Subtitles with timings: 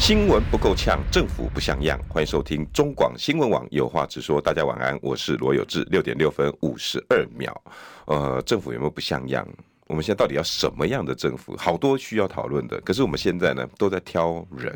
[0.00, 2.00] 新闻不够呛，政府不像样。
[2.08, 4.40] 欢迎收听中广新闻网有话直说。
[4.40, 5.86] 大家晚安，我是罗有志。
[5.90, 7.62] 六点六分五十二秒。
[8.06, 9.46] 呃，政府有没有不像样？
[9.88, 11.54] 我们现在到底要什么样的政府？
[11.58, 12.80] 好多需要讨论的。
[12.80, 14.74] 可是我们现在呢，都在挑人，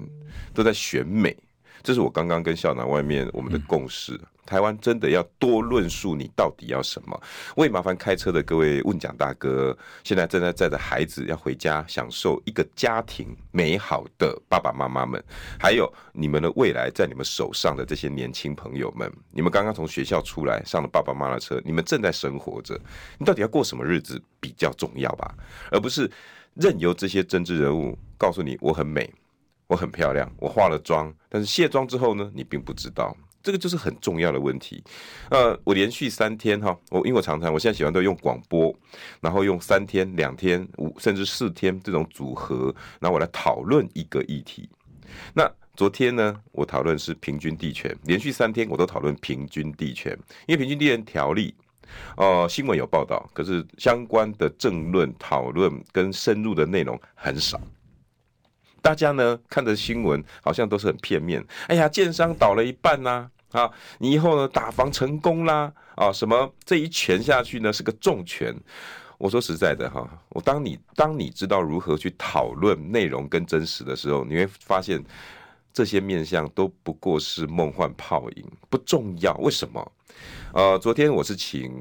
[0.52, 1.34] 都在选美。
[1.84, 4.18] 这是我刚刚跟校长外面我们的共识。
[4.46, 7.18] 台湾真的要多论述你到底要什么？
[7.56, 15.22] 为麻烦开车的各位问讲大哥，现在正在载着孩子要回家，享受一个家庭美好的爸爸妈妈们，
[15.58, 22.78] 还有你们的未来在你们手上的这些年轻朋友们，你们刚刚从学校出来上了爸爸妈妈的车，你们正在生活着，
[23.18, 25.34] 你到底要过什么日子比较重要吧？
[25.70, 26.10] 而不是
[26.52, 29.10] 任由这些政治人物告诉你我很美，
[29.66, 33.16] 我很漂亮，我化了妆，但是卸妆之后呢，你并不知道。
[33.42, 34.82] 这个就是很重要的问题，
[35.28, 38.74] 呃，我连续三天哈，我因为我常常我现在喜欢都用广播，
[39.20, 44.66] 然后用三天、两天、五甚至四天这种组合，然后我来讨论一个议题。
[45.34, 51.54] 那昨天呢，我讨论是平均地权，连续三天我都讨论平均地权，因为平均地权条例，
[52.16, 57.60] 呃，新闻有报道，可是相关的政论讨论跟深入的内容很少。
[58.84, 63.70] 大家呢看的新闻好像都是很片面，哎呀，建商倒了一半呐、啊。
[63.98, 65.72] 你以后呢打房成功啦？
[65.94, 68.54] 啊，什么这一拳下去呢是个重拳？
[69.16, 75.02] 我说实在的哈，我当你当你知道如何去讨论内容跟真实的时候，你会发现
[75.72, 79.34] 这些面向都不过是梦幻泡影，不重要。
[79.38, 79.92] 为什么？
[80.52, 81.72] 呃，昨天我是请。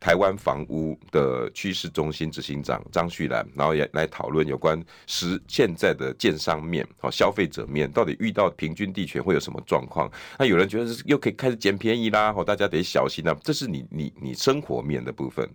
[0.00, 10.10] 台湾房屋的趋势中心执行长张旭岚，然后也来讨论有关实现在的建商面、好消费者面，到底遇到平均地权会有什么状况？
[10.38, 13.36] 那有人觉得是又可以开始捡便宜啦，好，大家得小心啊。
[13.42, 15.48] 这是你你你生活面的部分。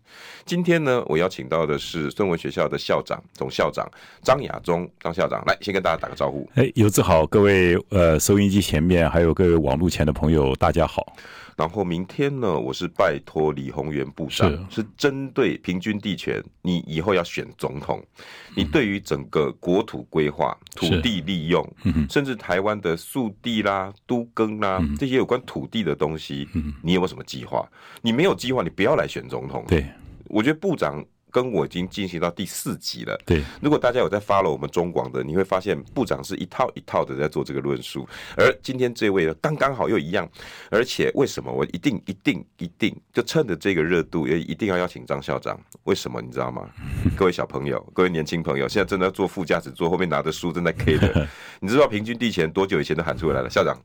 [0.46, 3.90] 今天呢，我邀请到的是孙文学校的校长、总校长
[4.22, 6.50] 张亚中张校长，来先跟大家打个招呼。
[6.56, 11.16] 哎，有志好，各位呃收音机前面还有各位网络前的朋友，大家好。
[11.56, 18.04] 然后明天呢，我是拜托李鸿源部长，是，是针对平均地权，你以后要选总统，
[18.56, 21.68] 你对于整个国土规划、土地利用，
[22.10, 26.48] 甚至台湾的速地啦、都更啦这些有关土地的东西，
[26.82, 27.68] 你有没有什么计划？
[28.02, 29.64] 你没有计划，你不要来选总统。
[29.68, 29.86] 对，
[30.26, 31.04] 我觉得部长。
[31.34, 33.20] 跟我已经进行到第四集了。
[33.26, 38.08] 对，如果大家有在 follow 我们中广的，你会发现部长是一套一套的在做这个论述。
[38.38, 40.30] 而今天这位呢，刚刚好又一样。
[40.70, 45.60] 而且为什么我一定一定一定就趁着这个热度，也一定要邀请张校长？
[45.86, 46.70] 为什么你知道吗？
[47.18, 51.28] 各位小朋友，各位年轻朋友，现在正在坐副驾驶座，后面拿着书正在 K 的，
[51.60, 53.50] 你知道平均地权多久以前都喊出来了？
[53.50, 53.76] 校长。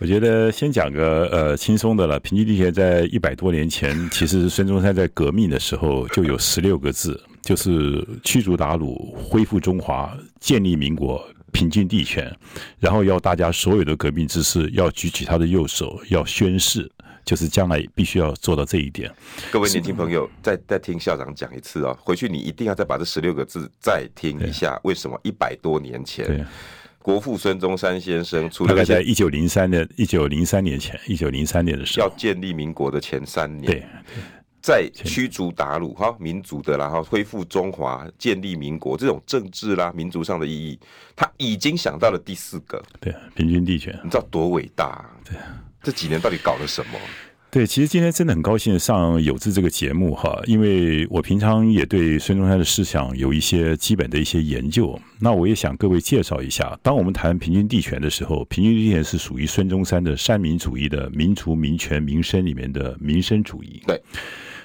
[0.00, 2.18] 我觉得先讲个呃轻松的了。
[2.20, 11.22] 平津地权在一百多年前， 其实孙中山在革命的时候就有十六个字，就是驱逐鞑虏，恢复中华，建立民国，
[11.52, 12.34] 平均地权。
[12.78, 16.90] 然后要大家所有的革命志士要举起他的右手，要宣誓，
[17.22, 19.12] 就是将来必须要做到这一点。
[19.52, 24.80] 各位年轻朋友，再再听校长讲一次啊、哦，回去你一定要再把这十六个字再听一下。
[24.82, 26.46] 为什么一百多年前？
[27.02, 33.82] 国父孙中山先生，大概在一九零三年，一九零三年前，一九零三年的时候，要建立民国的前三年，对，
[34.60, 40.78] 在驱逐鞑虏哈，民族的然后恢复中华，建立民国这种政治啦、民族上的意义，
[41.16, 45.10] 他已经想到了第四个，对，平均地权，你知道多伟大啊？
[45.24, 45.34] 对，
[45.82, 46.98] 这几年到底搞了什么？
[47.52, 54.96] 对，其实今天真的很高兴上有志这个节目哈，因为我平常也对孙中山的思想有一些基本的一些研究。
[55.18, 63.82] 那我也想各位介绍一下，当我们谈平均地权的时候，平均地权是属于孙中山的三民主义的民族、民权、民生里面的民生主义。
[63.84, 64.00] 对。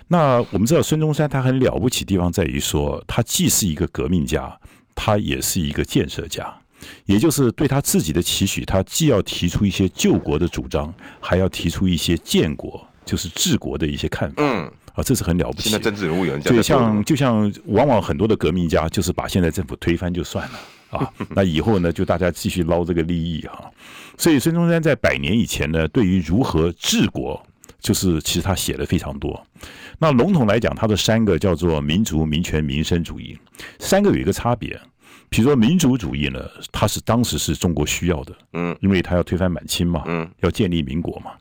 [0.07, 4.55] 那我们知道孙中山他很了不起的地方在于说，他既是一个革命家，
[4.93, 6.55] 他也是一个建设家。
[7.05, 14.35] 也就是对他自己的期许，他既要提出一些救国的主张，还要提出一些建国，就是治国的一些看法。
[14.37, 15.69] 嗯，啊，这是很了不起。
[15.69, 20.59] 现在政治人物有人讲，就像就像往往很多的革命家，就是把现在政府推翻就算了
[20.97, 21.13] 啊。
[21.35, 23.71] 那以后呢，就大家继续捞这个利益哈。
[24.17, 27.41] 所以孙中山在百年以前呢，对于如何治国，
[27.79, 29.45] 就是其实他写的非常多。
[29.99, 33.37] 那笼统来讲，他的三个叫做民族、民权、民生主义，
[33.79, 34.79] 三个有一个差别。
[35.35, 36.39] 比如说民族主义呢，
[36.71, 41.31] 它是当时是中国需要的，嗯，因为它要推翻满清嘛，嗯，要建立民国嘛。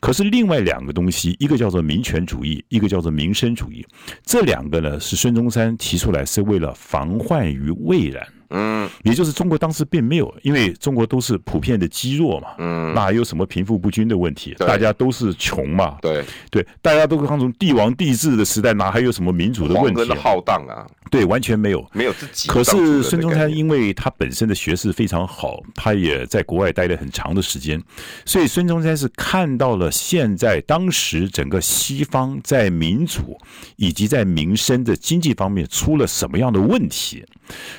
[0.00, 3.86] 可是另外两个东西，一个叫做民权主义，一个叫做民生主义，
[4.22, 8.22] 这两个呢是孙中山提出来是为了防患于未然。
[8.50, 14.54] 嗯，也就是中国当时并没有，因为中国都是普遍的积弱嘛，嗯，哪有什么贫富不均的问题？
[14.58, 20.12] 大家都是穷嘛，对对，大家都刚从帝王帝制的时代，哪还有什么民主的问题？
[20.14, 22.48] 浩荡啊，对，完全没有，没有自己。
[22.48, 27.82] 可是孙中山因为他本身的学识非常好，他也在国外待了很长的时间，
[28.24, 33.38] 所以孙中山是看到了现在当时整个西方在民主
[33.76, 37.24] 以及在民生的经济方面出了什么样的问题。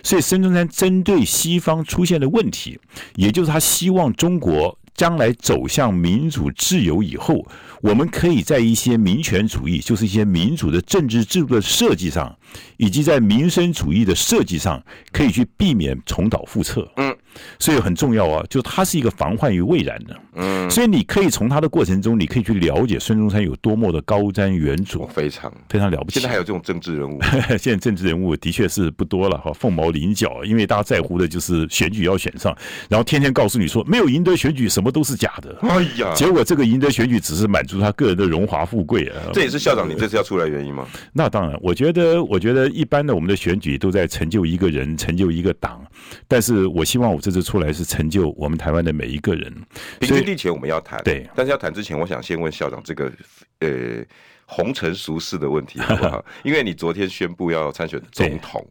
[0.03, 2.79] 所以孙中山针对西方出现的问题，
[3.15, 7.47] 也就是他希望中国将来走向民主自由以后，
[7.81, 12.37] 我们可以在一些民权主义，就是一些民主的政治制度的设计上，
[12.77, 16.91] 以及在民生主义的设计上，可以去避免重蹈覆辙。
[17.59, 26.19] 所以很重要啊，就它是一个防患于未然的，嗯，所以你可以从他的过程中，你可以去了解孙中山有多么的高瞻远瞩，非常非常了不起。
[26.19, 27.19] 现在还有这种政治人物，
[27.59, 32.55] 现在政治人物的确是不多了哈，凤毛麟角，因为大家在乎的就是选举要选上，
[32.89, 35.57] 然后天天告诉你说没有赢得选举，什么都是假的。
[35.61, 39.29] 哎呀，结果这个赢得选举只是满足他个人的荣华富贵啊。
[39.33, 40.87] 这也是校长你这次要出来原因吗？
[41.13, 45.81] 那当然，我觉得，我觉得一般的我们的选举都在成就一个人，成就一个党，
[46.27, 48.09] 但是我希望我这次出来是成。
[48.09, 49.53] 就我们台湾的每一个人，
[49.99, 53.11] 平均地权我们要谈，对，但是要谈之前，我想先问校长这个
[53.59, 54.03] 呃
[54.47, 56.25] 红尘俗世的问题 好不好？
[56.43, 58.65] 因为你昨天宣布要参选总统，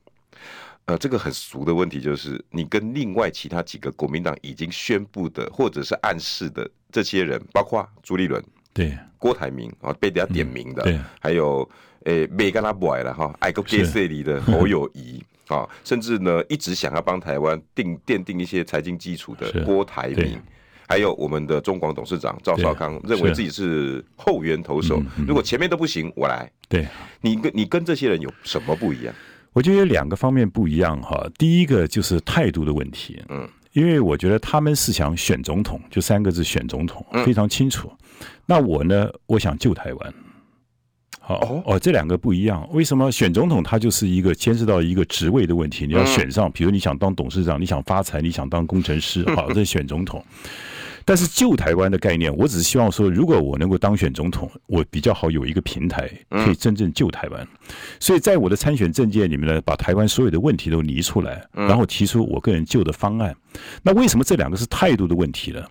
[0.86, 8.42] 呃，这个很俗的问题就是，你跟另外其他几个国民党已经宣布的或者是暗示的这些人，包括朱立伦、
[8.74, 11.70] 对郭台铭啊，被人家点名的，嗯、对，还有
[12.06, 15.22] 呃没跟他不爱了哈，爱个 gay 色里的侯友宜。
[15.48, 20.40] 啊，甚至呢，一直想要帮台湾定奠定一些财经基础的郭台铭，
[20.86, 25.02] 还有我们的中广董事长赵少康，认为自己是后援投手。
[25.26, 26.50] 如果前面都不行，我来。
[26.68, 26.86] 对，
[27.20, 29.14] 你跟你跟这些人有什么不一样？
[29.54, 31.26] 我觉得有两个方面不一样哈。
[31.38, 37.90] 第一个就是态度的问题，嗯，因为我觉得他们是想选总统，就三个字选总统，非常清楚。
[38.44, 40.14] 那我呢，我想救台湾。
[41.28, 42.66] 哦哦，这两个不一样。
[42.72, 43.62] 为什么选总统？
[43.62, 45.86] 他就是一个牵涉到一个职位的问题。
[45.86, 50.24] 你要选上，比如你想当董事长，你想发财，你想当工程师，好， 这选总统。
[51.04, 57.48] 但是救台湾的概念，我只是希望说，如果我能够当选总统，我比较好有一个平台，可以真正救台湾。
[57.98, 63.34] 所以在我的参选政见里面呢，把台湾所有的问题都拟出来，然后提出我个人救的方案。
[63.82, 65.64] 那为什么这两个是态度的问题呢？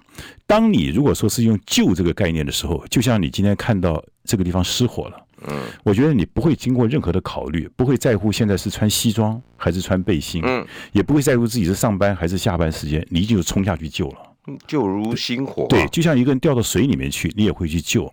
[0.47, 5.26] 当你如果说是用救这个概念的时候，就像你今天看到这个地方失火了。
[5.45, 14.17] 嗯，我觉得你不会经过任何的考虑，不会在乎现在是穿西装还是穿背心，嗯，也不会在乎自己是上班还是下班时间，你就冲下去救了，
[14.65, 15.67] 救如星火。
[15.67, 18.11] 对，就像一个人掉到水里面去，你也会去救。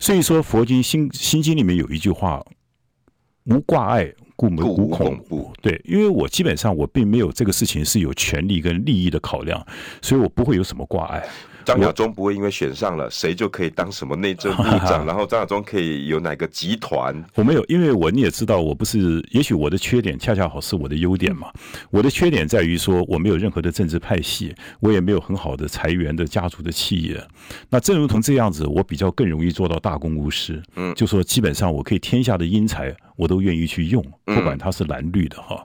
[0.00, 2.44] 所以说，佛经心心经里面有一句话
[3.44, 9.64] ：“无挂碍，故无恐怖。”对，因为我基本上我并没有这个事情是有权利跟利益的考量，
[10.02, 11.24] 所以我不会有什么挂碍。
[11.64, 17.14] 张亚中不会因为选上了谁就可以当什么内政部长， 然后张亚中可以有哪个集团？
[17.34, 21.48] 我没有，因为我你也知道，我不是，也许我的缺点恰恰好是我的优点嘛。
[21.90, 27.20] 我的缺点在于说，我没有任何的政治派系，我也没有很好的裁员的家族的企业。
[27.70, 30.62] 那正如同这样子，我比较更容易做到大公无私。
[30.76, 35.64] 嗯，就说基本上我可以天下的英才，我都愿意去用，不管它是蓝绿的哈。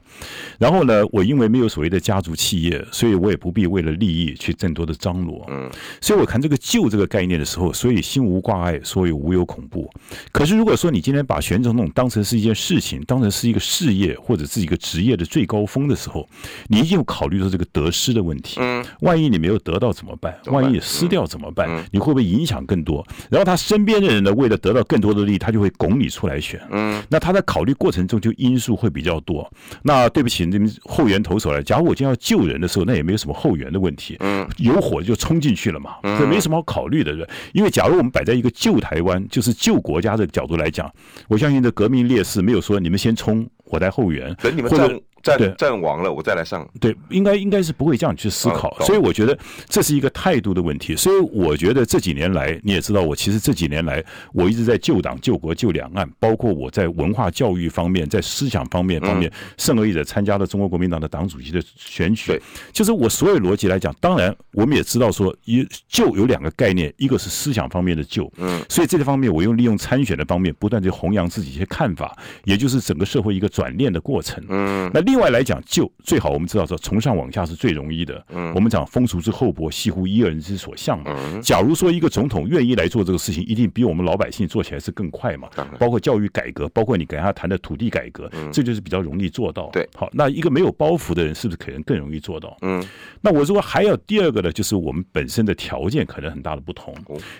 [0.58, 5.46] 然后呢，我因为没有所谓的家族企业，所以我也不必为了利益去更多的张罗。
[5.50, 5.70] 嗯。
[6.02, 9.90] 所以我看这个“旧”这个概念的时候，所以心无挂碍，所以无有恐怖。
[10.32, 16.28] 可是如果说你今天把选总统当成是一件事情，当成是一个事业或者是一个职业的最高峰的时候，
[16.68, 18.58] 你一定要考虑到这个得失的问题。
[18.60, 20.38] 嗯，万一你没有得到怎么办？
[20.48, 21.86] 万一你失掉怎么办？
[21.92, 23.06] 你会不会影响更多？
[23.30, 26.60] 然后他身边的人呢，为了得到更多的利益，他就会拱你出来选。
[26.72, 29.50] 嗯，那他在考虑过程中就因素会比较多。
[29.82, 34.18] 那对不起，你们后援投手来，假如我今天要救人的时候，那也没有什么后援的问题。
[34.20, 35.96] 嗯，有火就冲进去了嘛。
[36.04, 37.14] 这没什么好考虑的，
[37.54, 40.92] 因为假如我们摆在一个救台湾，就是救国家的角度来讲，
[41.28, 46.68] 我相信这革命烈士没有说你们先冲，我在后援，等你们战战战亡了，我再来上。
[46.80, 50.96] 对，应该应该是不会这样去思考，所以我觉得这是一个态度的问题。
[50.96, 62.42] 所以我觉得这几年来，你也知道，我其实这几年来我一直在救党、救国、救两岸，包括我在文化教育方面、在思想方面方面，甚而也参加了中国国民党的党主席的选举。
[62.72, 73.50] 就是我所有逻辑来讲，当然我们也知道说，一救有两个概念，一个是思想方面的救，嗯，所以这个方面我用利用参选的方面，不断去弘扬自己一些看法，也就是整个社会一个。
[73.60, 74.42] 转念的过程。
[74.48, 78.26] 嗯，那另外来讲，就最好我们知道说，从上往下是最容易的。
[78.30, 81.14] 嗯，我们讲风俗之厚薄，系乎一人之所向嘛。
[81.18, 85.50] 嗯，假如说一个总统愿意来做这个事情，一定比我们老百姓做起来是更快嘛。
[85.78, 89.70] 包括教育改革，包括你跟他谈的土地改革，这就是比较容易做到。
[89.74, 92.56] 对，好，那一个没有包袱的人，是不是可能更容易做到？
[92.62, 92.82] 嗯，
[93.20, 96.96] 那我如果还有第二个呢，就是我们本身的条件可能很大的不同。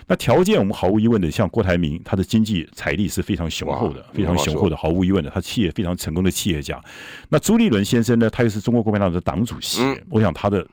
[0.06, 6.82] 那条件我们毫无疑问的，像郭台铭，他的经济财力是非常雄厚的，非常雄厚的，毫无疑问的，他企业非常成功的企业家。
[7.28, 10.66] 那朱立伦先生呢，他又是中国国民党的党主席，我想他的。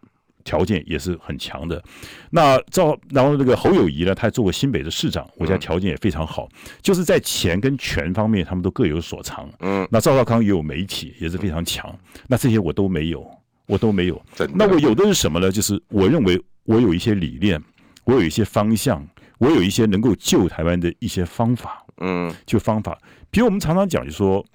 [0.43, 1.83] 条件也是很强的，
[2.29, 6.47] 那赵，然后那个侯友谊呢，他还做过新北的市长，我觉得条件也非常好，
[6.81, 9.45] 就是在钱跟权方面，他们都各有所长。
[9.59, 11.93] 嗯，那赵少康也有媒体，也是非常强。
[12.27, 13.29] 那这些我都没有，
[13.65, 14.21] 我都没有。
[14.53, 15.51] 那我有的是什么呢？
[15.51, 17.61] 就是我认为我有一些理念，
[18.05, 19.05] 我有一些方向，
[19.39, 21.85] 我有一些能够救台湾的一些方法。
[21.97, 22.97] 嗯，就方法，
[23.29, 24.45] 比如我们常常讲，就说。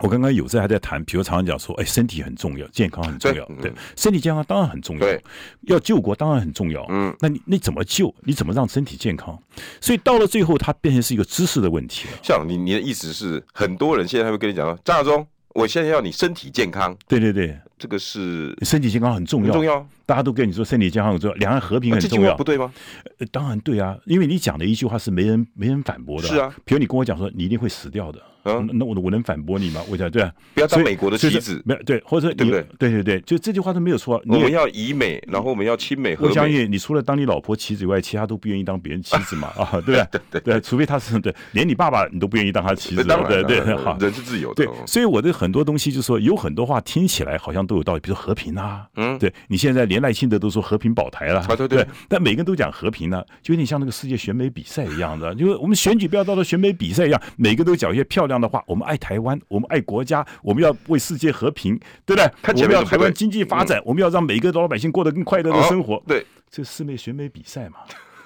[0.00, 5.22] 我刚刚有在还在谈，比如常常讲说，哎，身体很重要，健康很重要，对，对，身体健康当然很重要，对，
[5.62, 8.12] 要救国当然很重要，嗯，那你你怎么救？
[8.22, 9.38] 你怎么让身体健康？
[9.80, 12.18] 所以到了最后，它变成是一个知识的问题了。
[12.22, 15.24] 像你你的意思是，很多人现在会跟你讲说，张亚中，
[15.54, 22.72] 我现在要你身体健康，对对对，这个是身体健康很重要，很重要，大家都跟你说身体健康很重要，两岸和平很重要，不对吗？
[23.20, 28.20] 呃，当然对啊，因为你讲的一句话是没人没人反驳的，是啊，比如你跟我讲说，你一定会死掉的。
[28.44, 29.80] 嗯，那我我能反驳你吗？
[29.88, 32.66] 我想对啊，不要当美国的棋子，没有对，或者对不对？
[32.78, 34.22] 对对对，就这句话都没有错。
[34.26, 36.28] 我们要以美，然后我们要亲美和美。
[36.28, 39.92] 我相信你除了当你老婆棋子以外，其他都不愿意当别人棋子嘛 啊，对不
[40.30, 40.40] 对？
[40.40, 44.64] 对，除非他是对，连你爸爸你都不愿意当他棋子，对对对，好，人是自由的。
[44.64, 59.14] 对，所以我的很多东西就是说，有很多话听起来好像都有道理，比如说和平啊，嗯，对你现在连赖清德都说和平保台了，对对，但每个人都讲和平呢，就有点像那个世界选美比赛一样的，就是我们选举不要到了选美比赛一样，每个都讲一些漂亮的话，我们爱台。
[59.24, 62.30] 湾，我们爱国家，我们要为世界和平，对不对？
[62.62, 66.02] 我们要台湾经济发展，我们要让每个老百姓过得更快乐的生活。
[66.06, 67.76] 对，这四美选美比赛嘛，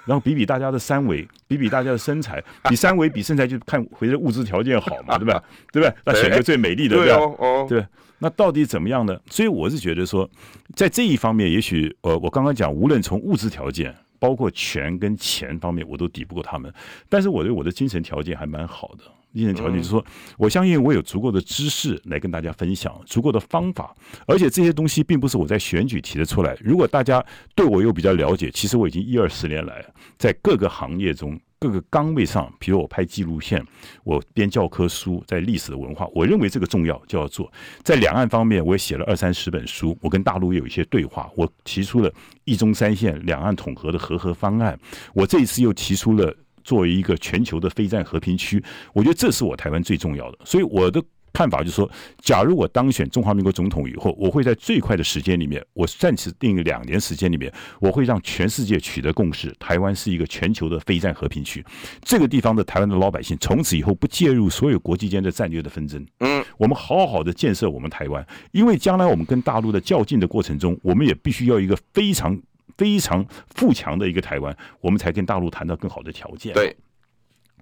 [0.05, 5.81] 然后比比大家的三围，比比大家的身材， 比三围比身材，就看回的物质条件好嘛，对吧对？
[5.81, 5.95] 对不对？
[6.05, 7.85] 那选个最美丽的，对哦，对。
[8.17, 9.17] 那到底怎么样呢？
[9.29, 10.29] 所以我是觉得说，
[10.75, 16.73] 在这一方面，也许呃，我刚刚讲，无论从物质条件，包括权跟钱方面，我都抵不过他们。
[17.07, 19.05] 但是我对我的精神条件还蛮好的。
[19.33, 20.03] 精神条件就是说，
[20.37, 23.95] 我相信我有足够的知识来跟大家分享，足够的方法，
[24.25, 26.57] 而且这些东西并不是我在选举提的出来。
[26.59, 27.23] 如果大家
[27.55, 29.85] 对我又比较了解，其实我已经一二十年来
[30.17, 33.63] 在各个行业中、各个岗位上，比如我拍纪录片，
[34.03, 37.51] 我编教科书，在历史的文化，我认为这个重要就要做。
[37.83, 42.11] 在两岸方面，我也写了二三十本书，我跟大陆有一些对话，我提出了
[42.45, 44.79] 一中三线两岸统合的和合方案，
[45.13, 46.35] 我这一次又提出了。
[46.69, 50.37] 作为一个全球的非战和平区，我觉得这是我台湾最重要的。
[50.45, 51.01] 所以我的
[51.33, 51.89] 看法就是说，
[52.21, 61.65] 假如我当选中华民国总统以后，我会在最快的时间里面，我暂时定两年时间里面，我会让全世界取得共识，台湾是一个全球的非战和平区。
[62.03, 66.05] 这个地方的台湾的老百姓从此以后不介入所有国际间的战略的纷争。
[66.19, 72.39] 嗯，我们好好的建设我们台湾，因为将来我们跟大陆的较劲的过程中，我们也必须要一个非常。
[72.77, 76.53] 非常富强的一个台湾，我们才跟大陆谈到更好的条件。
[76.53, 76.75] 对，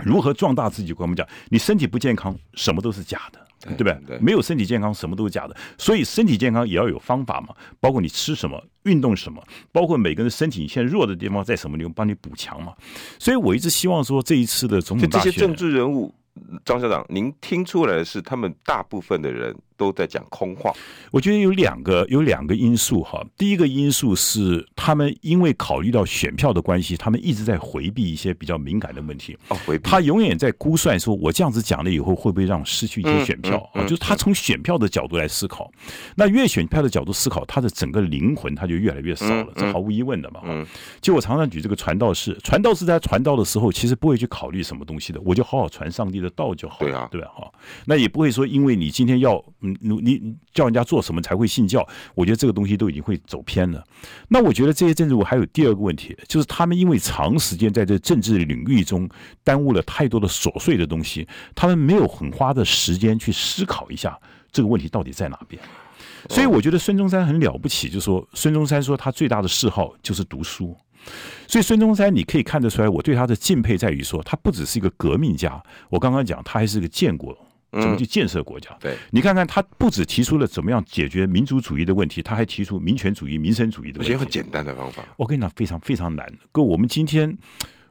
[0.03, 0.93] 如何壮大自己？
[0.93, 3.97] 跟我们讲，你身体不健康，什么都是假的，对不对？
[4.05, 5.55] 对，没有身体健康，什么都是假的。
[5.77, 12.73] 所以身体健康也要有方法嘛，包括你吃什么，运动什么，包括每个人身体现在弱的地方在什么地方，帮你补强嘛。
[13.19, 16.13] 所以我一直希望说，这一次的总统大选，这些政治人物，
[16.63, 19.55] 张校长，您听出来的是，他们大部分的人。
[19.77, 20.73] 都在讲空话，
[21.11, 23.23] 我觉得有两个有两个因素哈。
[23.37, 29.37] 第一个因素是他们因为考虑到选票的关系，他们一直在回避一些比较敏感的问题。
[29.49, 29.87] 哦，回避。
[29.87, 33.83] 他永远在估算说，我这样子讲了以后，会不会让失去一些选票啊？
[33.83, 35.71] 就是他从选票的角度来思考。
[36.15, 40.41] 那越选票的角度思考，他的整个灵魂他就越来越少了，这毫无疑问的嘛。
[40.45, 40.65] 嗯。
[40.99, 46.87] 就我常常举这个传道士，传道士在传道的时候，其实不会去考虑什么东西的，我就好好传上帝的道就好了。
[46.87, 47.27] 对啊，对吧？
[47.35, 47.51] 哈，
[47.85, 49.43] 那也不会说，因为你今天要。
[49.79, 51.87] 你你叫人家做什么才会信教？
[52.15, 53.83] 我觉得这个东西都已经会走偏了。
[54.27, 59.09] 那我觉得这些政治我还有第二个问题，就是他们因为长时间在这政治领域中
[59.43, 64.17] 耽误了太多的琐碎的东西，他们没有很花的时间去思考一下
[64.51, 65.61] 这个问题到底在哪边。
[66.29, 70.75] 所以我觉得孙中山很了不起，就是说孙中山说他最大的嗜好就是读书。
[71.47, 77.37] 所以孙中山你可以看得出来，我对他的敬佩在于说，他不只是一个革命家，我刚刚讲他还是个建国。
[77.71, 78.71] 怎么去建设国家？
[78.71, 84.13] 嗯、对，你看看他不止提出了怎么样解决民族主义的问题，他还提出民权主义、民生主义的问题。
[84.13, 85.03] 而且很简单的方法。
[85.17, 86.31] 我跟你讲，非常非常难。
[86.51, 87.37] 哥，我们今天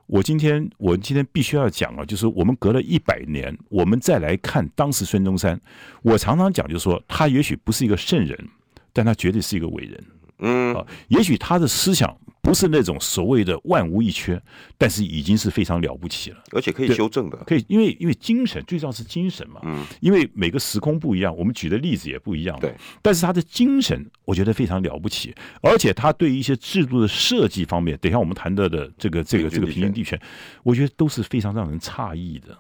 [0.07, 5.61] 我今天我今天必须要讲啊，就是我们隔了一百年，我们再来看当时孙中山，
[6.03, 8.49] 我常常讲，就是说他也许不是一个圣人，
[8.93, 10.05] 但他绝对是一个伟人。
[10.39, 12.15] 嗯啊，也许他的思想
[12.47, 14.41] 不是那种所谓的万无一缺，
[14.79, 22.73] 但是已经是非常了不起了，而且可以修正的，可以，因为因为精神最重要是精神嘛，嗯，因为每个时空不一样，我们举的例子也不一样，对，
[23.03, 30.17] 但是他的精神我觉得非常了不起，而且他对于一些制度的设计方面，等一下我们谈到的这个这个这个平均地权，
[30.63, 32.57] 我觉得都是非常让人诧异的。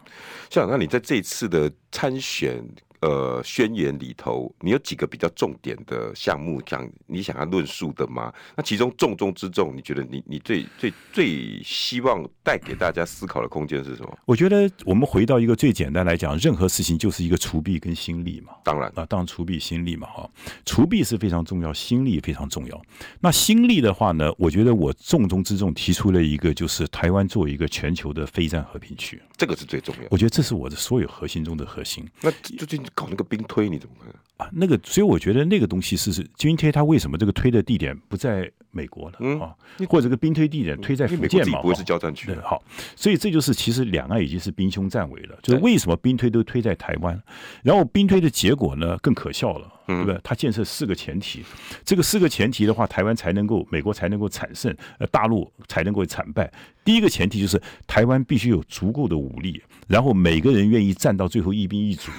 [0.50, 2.60] 像那你在这次的参选。
[3.06, 8.34] 呃，宣言里头，你有几个比较重点的项目，讲你想要论述的吗？
[8.56, 14.18] 那其中重中之重，你觉得你你最最最希望带给大家思考的空间是什么？
[14.24, 18.54] 我觉得我们回到一个最简单来讲，任何事情就是一个除弊跟心力嘛。
[18.64, 20.28] 当然啊，当然储备心力嘛，哈，
[20.64, 22.82] 除弊是非常重要，心力也非常重要。
[23.20, 30.08] 那心力的话呢，我觉得我重中之重提出了一个，就是台湾作为一个全球的非战和平区，这个是最重要。
[30.10, 32.04] 我觉得这是我的所有核心中的核心。
[32.20, 32.84] 那最近。
[32.96, 34.50] 搞那个兵推你怎么看啊？
[34.52, 39.16] 那个，所以我觉得那个东西是是军推，它为什么这个推的地点不在美国呢？
[39.20, 39.54] 嗯啊，
[39.88, 41.60] 或者这个兵推地点推在福建嘛？
[41.60, 42.34] 不会是交战区？
[42.42, 42.62] 好，
[42.96, 45.38] 所以这就是其实两岸已经是兵凶战危了。
[45.42, 47.22] 就是为什么兵推都推在台湾？
[47.62, 50.18] 然后兵推的结果呢更可笑了，对不对？
[50.24, 51.44] 它建设四个前提，
[51.84, 56.50] 这个四个前提的话，台湾才能够美国才能够产胜，呃，大陆才能够惨败。
[56.82, 62.10] 第一个前提就是台湾必须有足够的武力，然后每个人愿意站到最后一兵一卒。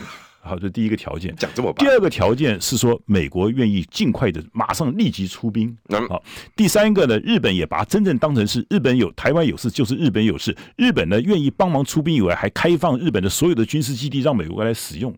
[0.47, 1.35] 好，这第一个条件。
[1.35, 1.83] 讲这么白。
[1.83, 5.77] 第二个条件是说，美国愿意尽快的、马上、立即出兵。
[6.07, 6.23] 好，
[6.55, 10.55] 第三个呢，日本也把它真正当成是日本有台湾有事，就是日本有事。
[10.77, 15.13] 日本呢，愿意帮忙出兵以外，还开放日本的所有的军事基地让美国来使用。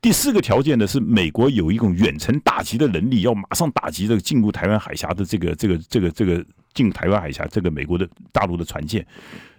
[0.00, 9.06] 第四个条件呢，是美国有一种远程打击的能力，要马上打击这个进入台湾海峡的这个、这个、这个、这个进台湾海峡这个美国的大陆的船舰。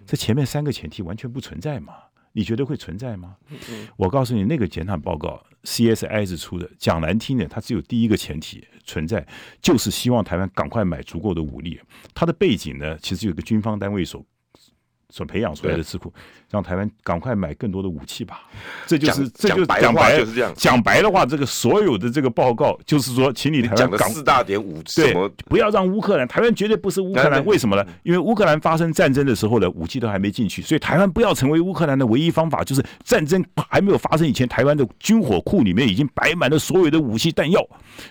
[0.06, 1.94] 这前面三个前提完全不存在嘛？
[2.36, 3.34] 你觉得会存在吗？
[3.96, 9.26] 我告诉你，那个检讨报告 CSI 是出的，讲难听点，它只有第一个前提存在，
[9.62, 11.80] 就是希望台湾赶快买足够的武力。
[12.14, 14.22] 它的背景呢，其实有个军方单位所
[15.08, 16.12] 所培养出来的智库。
[16.50, 18.42] 让台湾赶快买更多的武器吧，
[18.86, 20.52] 这就是这就讲白了就是这样。
[20.56, 25.14] 讲白的话，这个所有的这个报告就是说，请你台湾讲四大点武器，对，
[25.46, 27.44] 不要让乌克兰，台湾绝对不是乌克兰。
[27.44, 27.84] 为什么呢？
[28.04, 37.60] 因为乌克兰发生战争的时候呢，武器都还没进去，所以台湾不要成为乌克兰的唯一方法，就是战争还没有发生以前，台湾的军火库里面已经摆满了所有的武器弹药。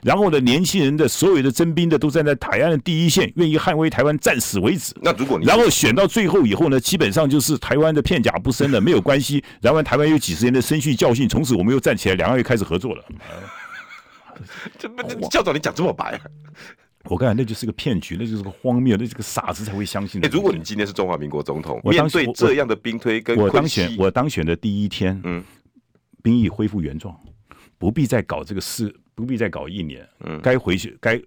[0.04, 4.94] 然后呢，年轻人的所有的征兵的都站在台湾的第一线，愿意捍卫台湾战死为止。
[5.02, 9.44] 那如果你然后选到最后以后呢，基本上就是台湾的片甲不深了， 没有关系。
[9.62, 13.06] 然后台湾有几十年的生蓄教训，从此我们又站起来，两岸又开始合作了。
[14.80, 16.20] 这不教导你讲这么白？
[17.04, 20.28] 我跟你讲，那就是个骗局，那就是个荒谬，那是个傻子才会相信的。
[20.30, 25.44] 如果你今天是中华民国总统，我面对这样的兵推跟我当选，我当选的第一天，嗯，
[26.24, 27.16] 兵役恢复原状，
[27.78, 31.22] 不必再搞这个事，不必再搞一年，嗯，该回去该。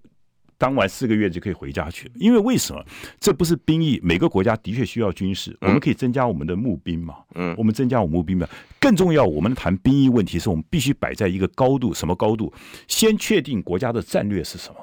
[0.58, 2.84] 当完四个月就可以回家去了，因为为什么？
[3.20, 7.18] 这不是兵役，每个国家的确需要军事，我们可以增加我们的募兵嘛。
[7.36, 8.46] 嗯，我们增加我们募兵嘛。
[8.80, 12.52] 更重要，我们谈兵役问题，是我们必须摆在一个高度，什么高度？
[12.88, 14.76] 先确定国家的战略是什么？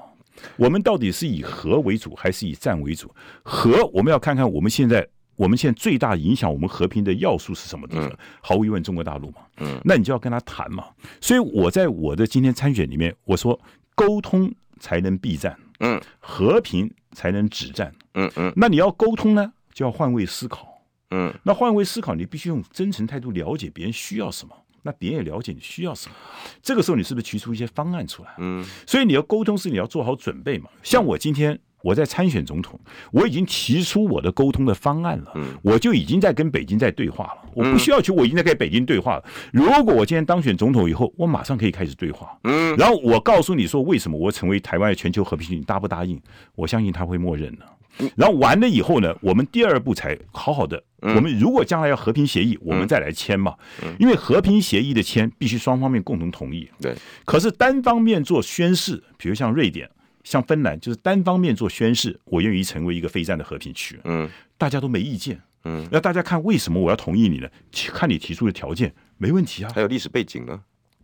[0.58, 3.14] 我们到底是以和为主，还是以战为主？
[3.44, 8.18] 和，我们要看看我们现在，我们现在最大影响我们和平的要素是什么地方？
[8.42, 9.38] 毫无疑问，中国大陆嘛。
[9.58, 10.86] 嗯，那你就要跟他谈嘛。
[11.20, 13.60] 所以我在我的今天参选里面，我说
[13.94, 15.58] 沟通才能避战。
[15.80, 17.94] 嗯，和平才能止战。
[18.14, 20.82] 嗯嗯，那你要沟通呢，就要换位思考。
[21.12, 26.16] 嗯，那换位思考，你必须用真诚态度了解别人需要什么，那别人也了解你需要什么。
[26.62, 28.34] 这个时候，你是不是提出一些方案出来？
[28.40, 30.70] 嗯，所以你要沟通是你要做好准备嘛。
[30.84, 31.60] 像我今天。
[31.86, 32.80] 我在参选总统，
[33.12, 37.50] 我已经提出我的沟通的方案了，我就已经在跟北京在对话了。
[37.54, 39.24] 我不需要去，我已经在跟北京对话了。
[39.54, 42.36] 如果我今天当选总统以后，我马上可以开始对话。
[42.46, 46.20] 嗯，然后我告诉你说，为什么我成为台湾的全球和平，你答不答应？
[46.56, 48.10] 我相信他会默认的。
[48.16, 50.84] 然后完了以后呢，我们第二步才好好的。
[51.02, 53.54] 我们如果将来要和平协议，我们再来签嘛。
[54.00, 56.68] 因为和平协议的签必须双方面共同同意。
[56.82, 56.96] 对。
[57.26, 59.88] 可是单方面做宣誓，比如像瑞典。
[60.26, 63.98] 像芬兰就是单方面做宣誓，我愿意成为一个非战的和平区。
[64.04, 65.40] 嗯，大家都没意见。
[65.64, 67.48] 嗯，那大家看为什么我要同意你呢？
[67.72, 69.72] 看你提出的条件，没问题啊。
[69.74, 70.60] 还有历史背景呢。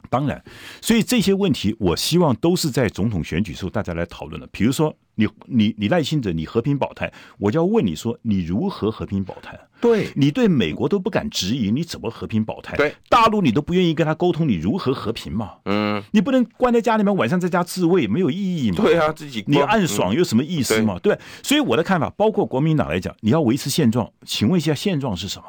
[0.10, 0.44] 当然，
[0.82, 4.46] 所以这些问题，我希望都是在总统选举时候大家来讨论的。
[4.48, 9.60] 比如说，你你你赖清德，你和平保台，我就要问你说，你如何和平保台？
[9.80, 12.78] 对，你对美国都不敢质疑，你怎么和平保台？
[12.78, 15.54] 对，大陆你都不愿意跟他沟通，你如何和平嘛？
[15.66, 18.78] 嗯，你不能关在家里面，晚上在家自卫，没有意义嘛？
[18.78, 20.96] 对啊，自己你暗爽有什么意思嘛？
[20.96, 25.46] 嗯、对，对，所以我的看法，包括国民党来讲，你要维持现状，请问一下，现状是什么？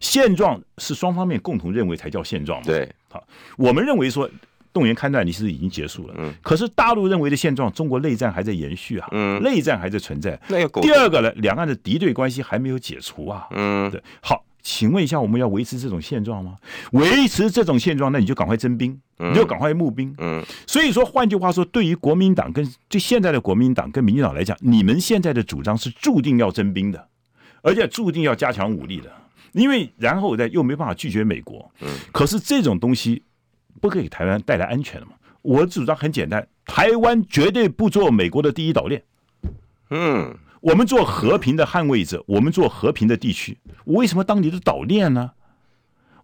[0.00, 2.66] 现状是双方面共同认为才叫现状嘛？
[2.66, 3.22] 对，好，
[3.56, 4.28] 我们认为说。
[4.72, 6.14] 动员戡乱，你是已经结束了。
[6.18, 9.08] 嗯，可是大陆认为的现状，中国内战还在延续啊。
[9.12, 10.38] 嗯，内战还在存在。
[10.48, 13.46] 那个第二个呢，两岸的敌对关系还没有解除啊。
[13.50, 14.02] 嗯，对。
[14.20, 16.56] 好，请问一下，我们要维持这种现状吗？
[16.92, 20.14] 维持这种现状，那你就赶快征兵，你就赶快募兵。
[20.18, 27.08] 嗯，所以说，换句话说，对于国民党跟对现在的国民党跟民进党来讲，你们现在的主张是注定要征兵的，
[27.62, 29.10] 而且注定要加强武力的，
[29.52, 31.70] 因为然后呢又没办法拒绝美国。
[31.80, 33.22] 嗯，可是这种东西。
[33.80, 35.12] 不给台湾带来安全了嘛？
[35.42, 39.02] 我的主张很简单，台湾绝对不做美国的第一岛链。
[39.90, 43.56] 嗯，我们做和平的捍卫者，我们做和平的地区。
[43.84, 45.30] 我为什么当你的岛链呢？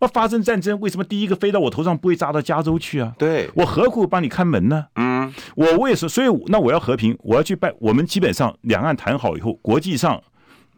[0.00, 3.14] 我发生战争，为什么第一个飞到我头上不会炸到加州去啊？
[3.16, 4.86] 对，我何苦帮你看门呢？
[4.96, 6.08] 嗯，我为什么？
[6.08, 7.72] 所以那我要和平，我要去拜。
[7.78, 10.22] 我们基本上两岸谈好以后，国际上。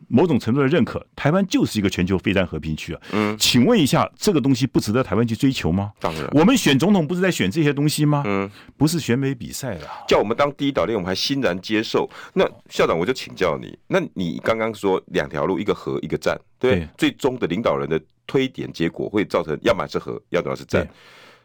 [0.09, 3.01] 某种程度的认可，台湾就是一个全球非战和平区啊。
[3.13, 5.93] 嗯，请问一下，这个东西不值得台湾去追求吗？
[5.99, 8.23] 当然，我们选总统不是在选这些东西吗？
[8.25, 9.89] 嗯，不是选美比赛了。
[10.07, 12.09] 叫我们当第一岛链，我们还欣然接受。
[12.35, 20.89] 那校长，我就请教你，那你刚刚说两条路，一个和，一个战，对，对最终的领导人的推点结果会造成，要么是和，要么是战。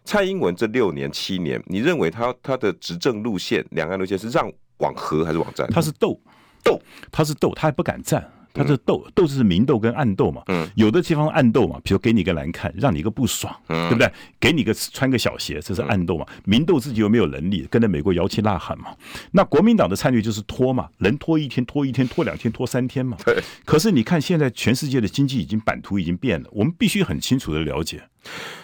[0.03, 5.67] 蔡英文这六年七年，你认为他他的执政路线，两岸路线是让往和还是往战？
[5.71, 6.19] 他是斗
[6.63, 6.79] 斗，
[7.11, 8.31] 他是斗，他还不敢战。
[8.53, 14.11] 他这斗斗就是明斗跟暗斗嘛，嗯，有的地方暗斗嘛，比如给你一个难看，让你一个不爽，嗯，对不对？
[14.39, 16.25] 给你个穿个小鞋，这是暗斗嘛。
[16.45, 18.95] 明斗自己又没有能力，跟着美国摇旗呐喊嘛。
[19.31, 23.17] 那国民党的战略就是拖嘛，能拖一天拖一天，拖两天拖三天嘛。
[23.25, 23.41] 对。
[23.65, 28.03] 可是你看现在全世界的经济已经版图已经变了，我们必须很清楚的了解。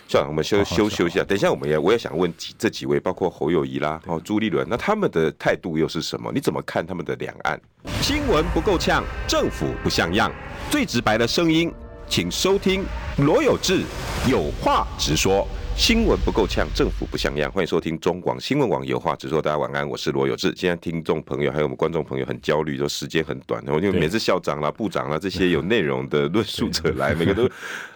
[0.08, 6.32] 校长，我们休休休息一下，等一下我们也我也想问几这几位，包括侯友谊啦，哦朱立伦，那他们的态度又是什么？
[6.34, 7.60] 你怎么看他们的两岸？
[8.02, 10.32] 新闻不够呛，政府不像样，
[10.72, 11.72] 最直白的声音，
[12.08, 12.86] 请收听
[13.18, 13.84] 罗有志
[14.30, 15.46] 有话直说。
[15.78, 19.40] 新闻不够呛，政府不像样，欢迎收听中广新闻网有话直说。
[19.40, 20.52] 大家晚安，我是罗有志。
[20.58, 27.48] 现在听众朋友还有我们观众朋友很焦虑，说时间很短，因为每次校长啦、部长啦这些有内容的论述者来，每个都。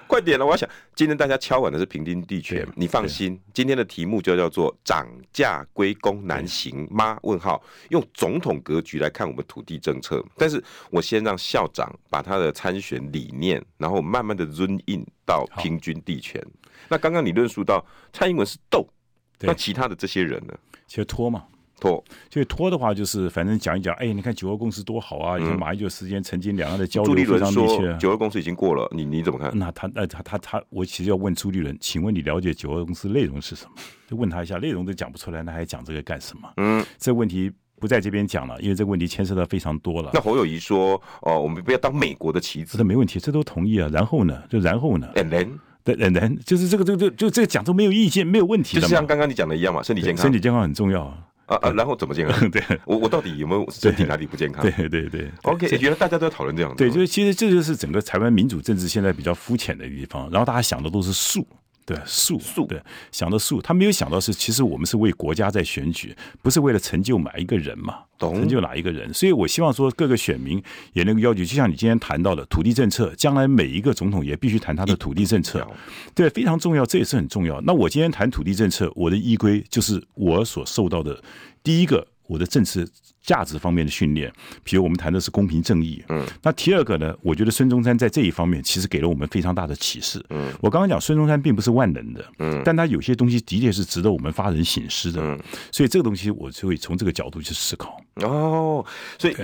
[0.07, 0.45] 快点了！
[0.45, 10.21] 我要想，今天大家敲碗的是平均地权，你放心，今天的题目就叫做“涨价归公难行吗？”问号，用总统格局来看我们土地政策。
[10.35, 16.45] 但是我先让校长把他的参选理念，然后慢慢的 run in 到平均地权。
[16.91, 18.85] 那刚刚你论述到蔡英文是斗，
[19.39, 20.53] 那其他的这些人呢？
[20.85, 21.45] 其实拖嘛。
[21.79, 23.95] 拖，就拖的话，就是反正讲一讲。
[23.95, 25.39] 哎，你看九二共识多好啊！
[25.39, 27.97] 你看马英九时间曾经两岸的交流非常密切。
[27.97, 29.51] 九二共识已经过了，你你怎么看？
[29.57, 33.71] 那他那他他他，我其实要问朱立伦，请问你了解九二共识内容是什么？
[34.07, 36.47] 就问他一下，内容都讲不出来，那还讲这个干什么？
[36.57, 40.11] 嗯，这问题不在这边讲了，因为这个问题牵涉到非常多了。
[40.13, 43.89] 那侯友谊说，哦，我们不要当美国的棋子，这没问题，这都同意啊。
[43.91, 45.57] 然后呢，就然后呢？And then？
[45.83, 46.39] 对，And then？
[46.45, 48.79] 就是这个这个就就这个讲都没有意见，没有问题。
[48.79, 51.03] 就像刚刚你讲的一样嘛，身体健康，身体健康很重要。
[51.47, 52.39] 啊啊，然后怎么健康？
[52.49, 54.63] 对，我我到底有没有身体哪里不健康？
[54.63, 56.73] 对对对，，OK，原来大家都在讨论这样。
[56.77, 61.45] 对，就是其实这就是整个台湾民主政治现在比较肤浅的地方，然后大家想的都是数。
[61.85, 69.13] 对，数数对，想到数，他没有想到是，其实我们是为国家在选举，不是为了成就哪一个人嘛，成就哪一个人。
[69.13, 70.61] 所以我希望说，各个选民
[70.93, 75.67] 也能够要求，就像你今天谈到的土地政策，将来每一个总统也必须谈他的土地政策，
[76.13, 77.59] 对，非常重要，这也是很重要。
[77.61, 81.21] 那我今天谈土地政策，我的依归就是我所受到的
[81.63, 82.07] 第一个。
[82.31, 82.87] 我的政治
[83.21, 84.31] 价值方面的训练，
[84.63, 95.37] 比如我们谈的是公平正义，嗯，那第二个呢，我觉得孙中山在这一方面其实给了我们非常大的启示，嗯，我刚刚讲孙中山并不是万能的，嗯，但他有些东西的确是值得我们发人省思的，嗯，
[95.73, 98.01] 所以这个东西我就会从这个角度去思考。
[98.23, 98.85] 哦，
[99.19, 99.35] 所以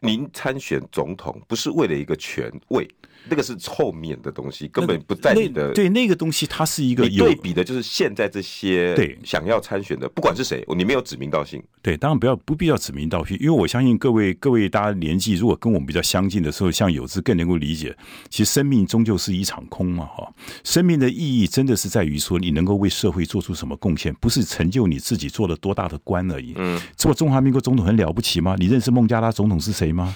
[0.00, 2.86] 您参选总统不是为了一个权位。
[3.28, 5.68] 那个是后面的东西，根本不在你的。
[5.68, 11.62] 那对那个东西，它是一个你对比的，就是现在这些对想要参选的，不管是谁，你没有指名道姓。
[11.82, 17.96] 对，当然不要不必要指名道姓，因为我相信各位各位大家年纪如果跟我们比较相近的时候，像有志更能够理解，
[18.28, 20.32] 其实生命终究是一场空嘛，哈。
[20.64, 26.54] 生命的意义真的是在于说你能够为社会做出什么贡献，不是成就你自己做了多大的官而已。
[26.56, 28.56] 嗯，做中华民国总统很了不起吗？
[28.58, 30.14] 你认识孟加拉总统是谁吗？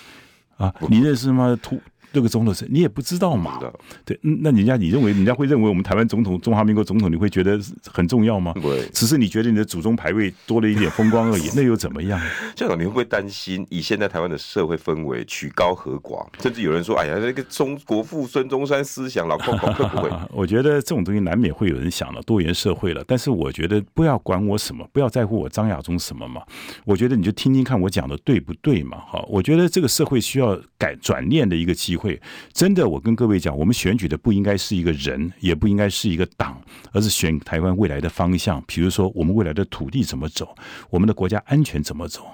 [0.57, 1.59] 啊，你认识吗？
[1.61, 1.81] 突
[2.15, 3.59] 这个总统是，你也不知道嘛？
[4.05, 7.61] 对，那人家你认为人家会认为我们台湾总统、中华民国总统，你会觉得
[7.93, 8.55] 很重要吗？
[8.63, 12.21] 对，只是你觉得你的祖宗牌位多了一点风光而已， 那又怎么样？
[12.55, 20.11] 校长，你会不会担心以现在台湾的社会氛围，曲高和寡，甚至有人说，哎呀，那个中国父孙中山思想，老公公会不会？
[20.31, 23.03] 我觉得这种东西难免会有人想了，多元社会了。
[23.09, 26.41] 但是我觉得不要管我什么，不要在乎我张亚中什么嘛。
[26.85, 28.99] 我觉得你就听听看我讲的对不对嘛？
[28.99, 32.04] 哈，我觉得这个社会需要改转念的一个机会。
[32.53, 36.61] 真的，我跟各位讲，我们选举的不应该是一个人，也不应该是一个党，
[36.93, 38.63] 而是选台湾未来的方向。
[38.67, 40.55] 比如说，我们未来的土地怎么走，
[40.91, 42.27] 我们的国家安全怎么走。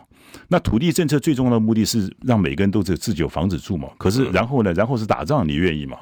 [0.46, 3.88] 那土地政策最重要的目的是让每个人都有自己有房子住嘛。
[3.98, 4.72] 可是然后呢？
[4.74, 5.98] 然后是打仗，你愿意吗？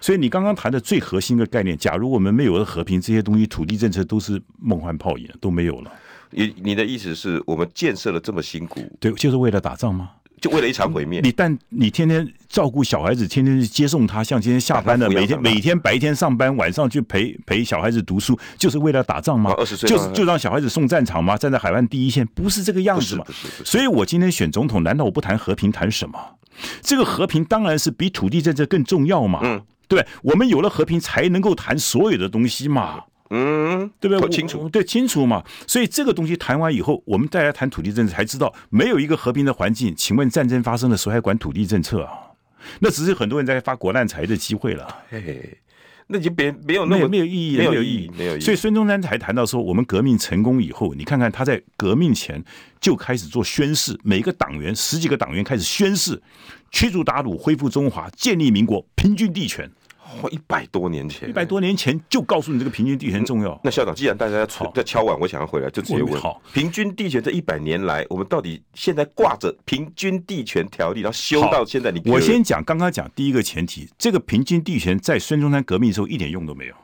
[0.00, 5.92] 所以你刚刚谈的最核心的概念，假如我们没有了和平，这些东西土地政策都是梦幻泡影，都没有了。
[6.30, 10.10] 你你的意思是我们建设了这么辛苦，对，就是为了打仗吗？
[10.40, 11.20] 就为了一场毁灭？
[11.20, 19.54] 你但你天天照顾小孩子，天天去接送他，像今天下班了，每天每天白天上班，晚上去陪陪小孩子读书，就是为了打仗吗？
[19.58, 21.36] 二十岁就是就让小孩子送战场吗？
[21.36, 23.24] 站在海湾第一线，不是这个样子吗？
[23.64, 26.18] 所以我今天选总统，难道我不谈和平，谈什么？
[26.80, 29.40] 这个和平当然是比土地政策更重要嘛。
[29.42, 33.00] 嗯，对，我们有了和平，才能够谈所有的东西嘛。
[33.30, 34.20] 嗯，对不对？
[34.20, 35.44] 不清楚，对，清楚嘛。
[35.66, 39.94] 所以这个东西谈完以后，我们再来谈土地政策，才知道没有一个和平的环境。
[39.96, 42.12] 请问战争发生的时候还管土地政策啊？
[42.80, 44.86] 那只是很多人在发国难财的机会了。
[45.08, 45.58] 嘿嘿，
[46.08, 48.40] 那就别没有那么没有意义，没有意义，没有意义。
[48.40, 52.44] 所以孙中山才谈到说，我们革命成功以后，你看看他在革命前
[52.80, 56.20] 就开始做宣誓，每一个党员十几个党员开始宣誓，
[56.72, 59.70] 驱逐鞑虏，恢复中华，建立民国，平均地权。
[60.30, 63.58] 一百多年前，一百多年前就告诉你这个平均地权重要。
[63.64, 76.74] 那校长，既然大家在在敲碗，我想要回来，就直接问：好，平均地权这一百年来，我们到底现在挂着平均地权条例，然后修到现在你，你我先讲，刚刚讲第一个前提，这个平均地权在孙中山革命的时候一点用都没有。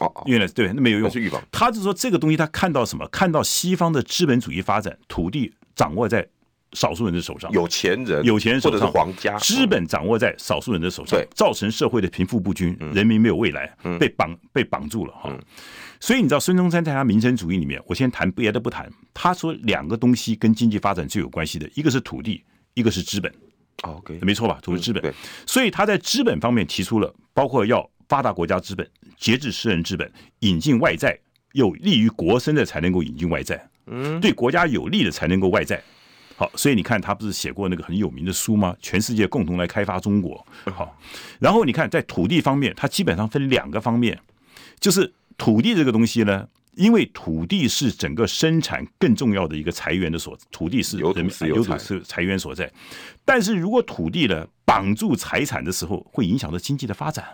[0.00, 1.10] 哦，原来对，那没有用。
[1.10, 1.42] 是预防。
[1.50, 3.06] 他是说这个东西，他看到什么？
[3.08, 6.26] 看到西方的资本主义发展，土地掌握在。
[6.72, 15.32] 少数人的手上，有钱人、有钱人手上，或者是皇家，资本掌握在少数人的手上，造成社会的贫富不均，人民没有未来，被绑被绑住了哈。
[16.00, 18.88] 所以你知道孙中山在他民生主义里面，我先谈别的不谈。
[19.12, 23.32] 他说两个东西跟经济发展最有关系的，一个是土地，一个是资本。
[23.82, 24.58] OK，没错吧？
[24.62, 25.14] 土地资本。
[25.46, 31.18] 所以他在资本方面提出了，包括要发达国家资本，节制私人资本，引进外债，
[31.52, 35.82] 有利于国生的才能够引进外债，嗯，对国家有利的才能够外债。
[36.38, 38.76] 好，所以你看他不是写过那个很有名的书吗？
[38.80, 40.46] 全世界共同来开发中国。
[40.66, 40.96] 好，
[41.40, 44.16] 然后你看在土地方面，它基本上分两个方面，
[44.78, 46.46] 就是土地这个东西呢，
[46.76, 52.72] 因为土地是整个生产更重要的一个财源的所，土地是人民有土是财源所在。
[53.24, 57.24] 但是如果土地呢绑住财产的时候，会影响到经济的发展。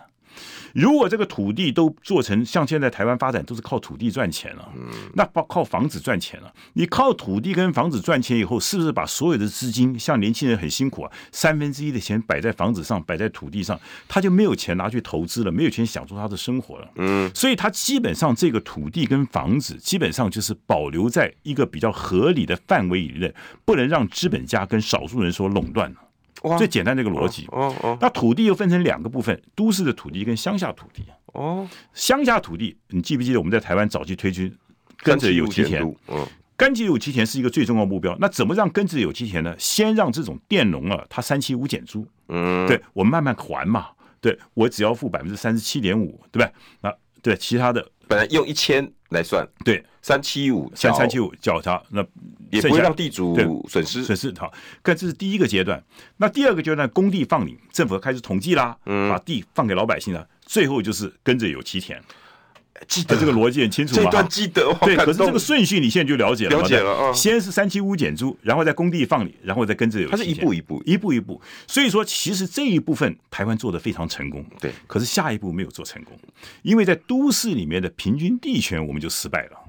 [0.74, 4.68] 如果这个土地都做成像现在台湾发展都是靠土地赚钱了，
[5.14, 6.52] 那靠靠房子赚钱了。
[6.72, 16.90] 你靠土地跟房子赚钱以后，是不是把所有的资金，像年轻人很辛苦啊，三分之一的钱摆在房子上，摆在土地上，他就没有钱拿去投资了，没有钱享受他的生活了。
[16.96, 23.32] 嗯，所以他基本上这个土地跟房子基本上就是保留在一个比较合理的范围以内，
[23.64, 25.96] 不能让资本家跟少数人所垄断了。
[26.58, 31.04] 最简单的一个逻辑，哦哦，那土地又分成两个部分：都市的土地跟乡下土地。
[31.26, 34.42] 哦，乡下土地，你记不记得我们在台湾早期推出
[34.98, 35.82] 耕者有其田？
[36.08, 36.26] 嗯，
[36.56, 38.16] 耕者有其田是一个最重要的目标。
[38.20, 39.54] 那怎么让耕者有其田呢？
[39.58, 42.06] 先让这种佃农啊，他三七五减租。
[42.28, 43.88] 嗯，对，我们慢慢还嘛。
[44.20, 46.52] 对，我只要付百分之三十七点五，对不对？
[46.80, 47.86] 那对其他的。
[48.06, 52.04] 本来用一千来算，对，三七五，三三七五缴他，那
[52.54, 54.32] 也不会让地主损失损失。
[54.38, 55.82] 好，这是第一个阶段。
[56.16, 60.26] 那第二个阶段，工地放领，政府开始统计啦，嗯，把地放给老百姓了。
[60.46, 62.00] 最后就是跟着有其田。
[62.88, 64.02] 记得这个逻辑很清楚吗？
[64.02, 66.58] 这段记得，对，可是这个顺序你现在就了解了。
[66.58, 70.10] 了解了，先是三七五减租，然后在工地放领，然后再跟着有。
[70.10, 71.40] 它是一步一步，一步一步。
[71.68, 74.44] 所以说，其实这一部分台湾做的非常成功。
[74.60, 76.18] 对，可是下一步没有做成功，
[76.62, 79.63] 因为在都市里面的平均地权我们就失败了。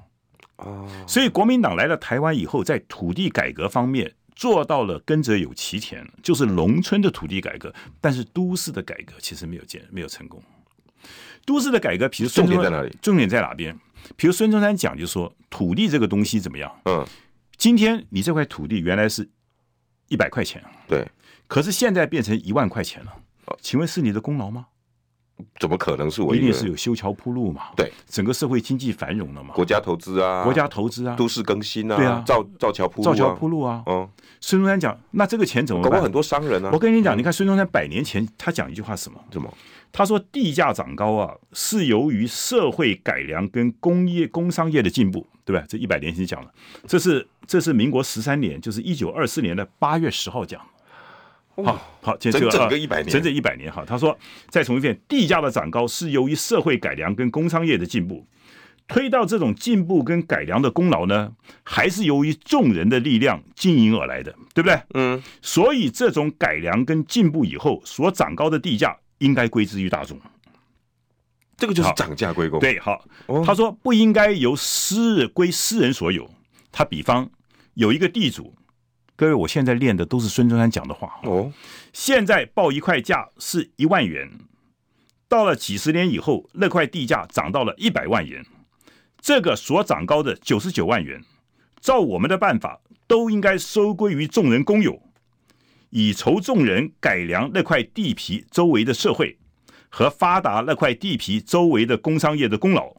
[0.56, 10.42] 哦，所以国民党来了台湾以后，在土地改革方面做到了耕者有其田，就是农村的土地改革，但是都市的改革其实没有建，没有成功。
[11.44, 12.96] 都市的改革，比如重点在哪里？
[13.00, 13.78] 重点在哪边？
[14.16, 16.80] 比如孙中山讲，就是说土地这个东西怎么样？
[16.84, 17.06] 嗯，
[17.56, 19.28] 今天你这块土地原来是
[20.08, 21.06] 一百块钱，对，
[21.46, 23.12] 可是现在变成一万块钱了。
[23.60, 24.66] 请问是你的功劳吗？
[25.58, 26.38] 怎么可能是我一？
[26.38, 27.64] 一定是有修桥铺路嘛？
[27.76, 29.54] 对，整个社会经济繁荣了嘛？
[29.54, 33.82] 国家投资啊，国家投资啊，都市更新啊，对啊，造造桥铺路，造桥铺路啊。
[33.86, 34.08] 嗯，
[34.40, 35.90] 孙中山讲，那这个钱怎么办？
[35.90, 36.70] 搞过很多商人啊。
[36.72, 39.18] 我跟你讲，你看孙中山百年前他讲一句话什么？
[39.30, 39.52] 什么？
[39.92, 45.64] 他说地价涨高啊，是由于社会改良跟工业工商业的进步，对吧？
[45.68, 46.50] 这一百年前讲了，
[46.86, 50.60] 这是这是民国十三年，就是一九二四年的八月十号讲。
[51.64, 53.82] 好好，这个、整整个一百年，整整一百年哈。
[53.86, 54.16] 他说，
[54.50, 58.26] 再重一遍，地价的涨高是由于社会改良跟工商业的进步，
[58.86, 64.78] 推到这种进步跟改良的功劳呢，还是由于众人的力量经营而来的，对不对？
[64.92, 65.22] 嗯。
[65.40, 70.20] 所以这种改良跟进步以后所涨高的地价，应该归之于大众。
[71.56, 72.60] 这个就是涨价归公。
[72.60, 73.02] 对，好。
[73.44, 76.30] 他说不应该由私归私人所有。
[76.70, 77.30] 他比方
[77.72, 78.52] 有一个地主。
[79.16, 81.50] 各位，我现在练的都是孙中山讲的话哦。
[81.94, 84.30] 现在报一块价是一万元，
[85.26, 88.44] 到了几十年以后，那块地价涨到了一百万元，
[89.18, 91.24] 这个所涨高的九十九万元，
[91.80, 95.00] 照我们的办法，都应该收归于众人公有，
[95.88, 99.38] 以酬众人改良那块地皮周围的社会
[99.88, 102.94] 和发达那块地皮周围的工商业的功劳。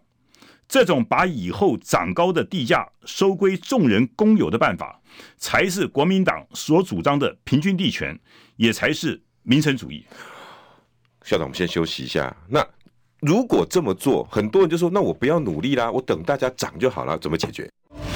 [0.67, 4.99] 这种把以后涨高的地价收归众人公有的办法，
[5.37, 8.17] 才是国民党所主张的平均地权，
[8.55, 10.05] 也才是民生主义。
[11.23, 12.35] 校长，我们先休息一下。
[12.47, 12.65] 那
[13.19, 17.69] 如果这么做，很多人就说：“那我不要努力啦，我等大家涨就好了。”怎么解决？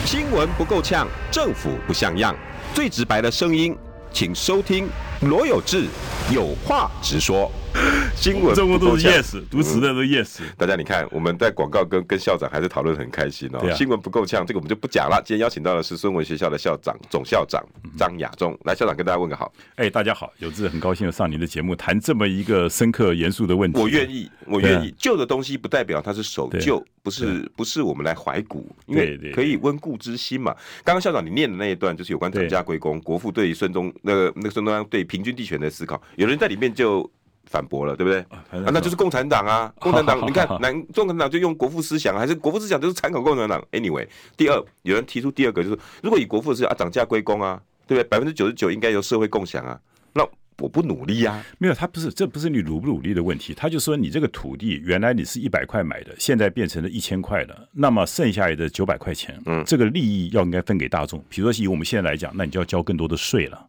[0.06, 2.36] 新闻不够呛，政府不像样，
[2.74, 3.76] 最直白的声音，
[4.14, 4.88] 请收听
[5.22, 5.88] 罗有志
[6.34, 7.52] 有话直说。
[8.16, 10.40] 新闻中国都是 yes，读词的都 yes。
[10.58, 13.72] 大家你看，我们在广告跟跟校长还是讨论很开心哦。
[13.74, 15.22] 新闻不够呛，这个我们就不讲了。
[15.26, 17.64] 今天邀请到的是孙文学校的校长、总校长
[17.98, 19.52] 张亚中，来，校长跟大家问个好。
[19.76, 23.80] 哎，大家好，有志很高兴的上您的节目，谈这么一个深刻严肃的问题。
[23.80, 24.94] 我愿意，我愿意。
[24.98, 30.54] 旧的东西不代表它是守旧，不是不是我们来怀古，因为可以温故知新嘛。
[30.84, 37.10] 刚刚校长你念的那一段，就是有关涨价归公，国父对孙中那个那个孙中山对平均地权的思考，有人在里面就。
[37.46, 38.20] 反驳了，对不对？
[38.30, 39.74] 啊，那就是共产党啊！
[39.80, 43.62] 共产党，你看， 南共产党就用国父思想，还是国父思想就是参考共产党。
[43.72, 48.08] Anyway，第二，有人提出第二个，就是如果以国父的思想啊，涨价归公啊，对不对？
[48.08, 49.80] 百分之九十九应该由社会共享啊。
[50.14, 50.26] 那
[50.60, 51.44] 我不努力呀？
[51.58, 53.54] 没有，他不是，这不是你努不努力的问题。
[53.54, 61.24] 他就说，你这个土地原来你是一百块买的，现在变成了一千块了，那么剩下来的九百块钱，嗯，这个利益要应该分给大众。
[61.30, 63.68] 比如说以我们现在来讲，那你就要交更多的税了。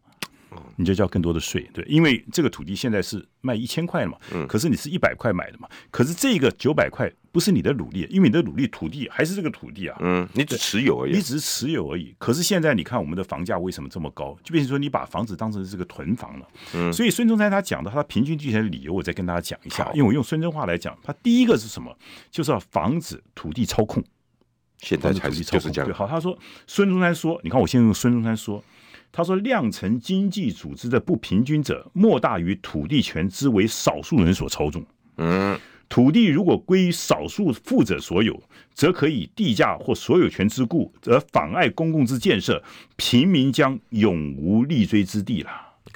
[0.75, 12.15] 你就交更多的税，对，因为这个土地现在是卖一千块嘛，嗯，可是你是一百块买的嘛，可是这个九百块不是你的努力，因为你的努力土地还是这个土地啊，嗯，你只持有而已，你只是持有而已。
[12.17, 14.37] 可是现在你看我们的房价为什么这么高？
[14.43, 21.95] 就变成说你把房子当成是个囤房了，嗯，所以孙中山他讲的他平均地权的理由，我再跟大家讲一下，因为我用孙中话来讲，他第一个是什么？
[22.31, 24.03] 就是要防止土地操控，
[24.79, 25.89] 现在才是就是这样。
[25.89, 26.37] 对，好，他说
[26.67, 28.63] 孙中山说，你看我先用孙中山说。
[29.15, 34.83] 他说：“量成经济组织的不平均者，莫大于土地权之为少数人所操纵。
[35.17, 35.55] 嗯，
[35.87, 38.41] 土地如果归于少数富者所有，
[38.73, 42.63] 则可以地价或所有权之故，而妨碍公共之建设，
[42.95, 45.51] 平民将永无立锥之地了。”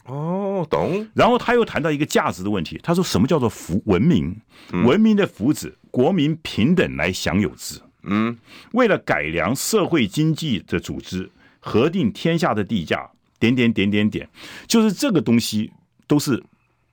[0.06, 1.08] 哦，懂。
[1.16, 2.80] 然后他又谈到一个价值的问题。
[2.84, 4.40] 他说：“什么叫做福文明？
[4.86, 7.82] 文明的福祉，国民平等来享有之。
[8.04, 8.38] 嗯，
[8.74, 11.28] 为了改良社会经济的组织。”
[11.68, 14.30] 核定天下的地价，点点点点点，
[14.68, 15.70] 就是这个东西
[16.08, 16.42] 都是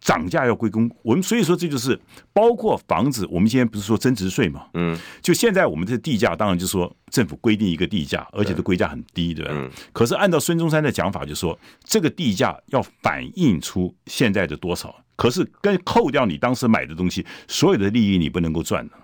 [0.00, 0.90] 涨价要归公。
[1.02, 1.98] 我们所以说这就是
[2.32, 4.66] 包括房子，我们今天不是说增值税嘛？
[4.74, 9.52] 嗯，就现在我们这地价，当然就是说政府规定一个地价，而且这规价很低，对吧？
[9.54, 9.70] 嗯。
[9.92, 18.94] 可是按照孙中山的讲法，就是说这个地价要反映出现在的多少，可是跟扣掉你当时买的东西，所有的利益你不能够赚的。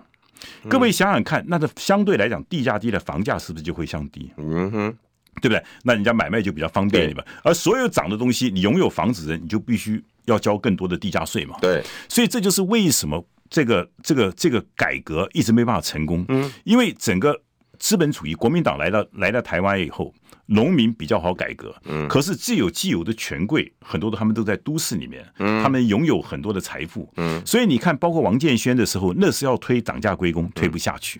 [0.67, 4.29] 各位想想看，那这相对来讲，地价低的房价是不是就会降低？
[4.37, 4.97] 嗯哼。
[5.41, 5.63] 对不对？
[5.83, 7.23] 那人家买卖就比较方便，对吧？
[7.43, 11.57] 而所有涨的东西，你拥有房子的人，你就必须要交更多的地价税嘛。
[11.61, 16.25] 对，所以这就是为什么这个这个这个改革一直没办法成功。
[16.27, 17.39] 嗯，因为整个
[17.79, 20.13] 资本主义，国民党来到来到台湾以后，
[20.47, 21.73] 农民比较好改革。
[21.85, 27.11] 嗯，可是既有既有的权贵，很多的他们都在都市里面，嗯，他们拥有很多的财富。
[27.17, 31.19] 嗯，所以你看，包括王建轩的时候，那是要推涨价归公，推不下去。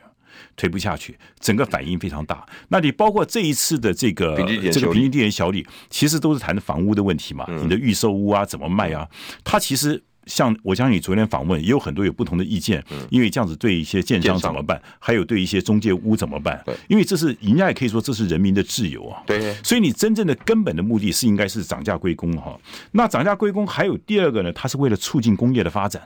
[0.55, 2.45] 推不下去，整个反应非常大。
[2.69, 4.35] 那你包括这一次的这个
[4.71, 7.45] 这个平均地权条例，其实都是谈的房屋的问题嘛？
[7.61, 9.07] 你的预售屋啊，怎么卖啊？
[9.43, 14.81] 它其实像我相信你昨天访问也有很多有不同的意见，嗯、因为这样子对一些建商怎么办？
[14.99, 16.63] 还有对一些中介屋怎么办？
[16.87, 19.23] 因为这是人家也可以说这是人民的自由啊。
[19.25, 22.55] 对，所以你真正的根本的目的是应该是涨价归公哈。
[22.91, 26.03] 那涨价归公还有第二个呢，它是为了促进工业的发展。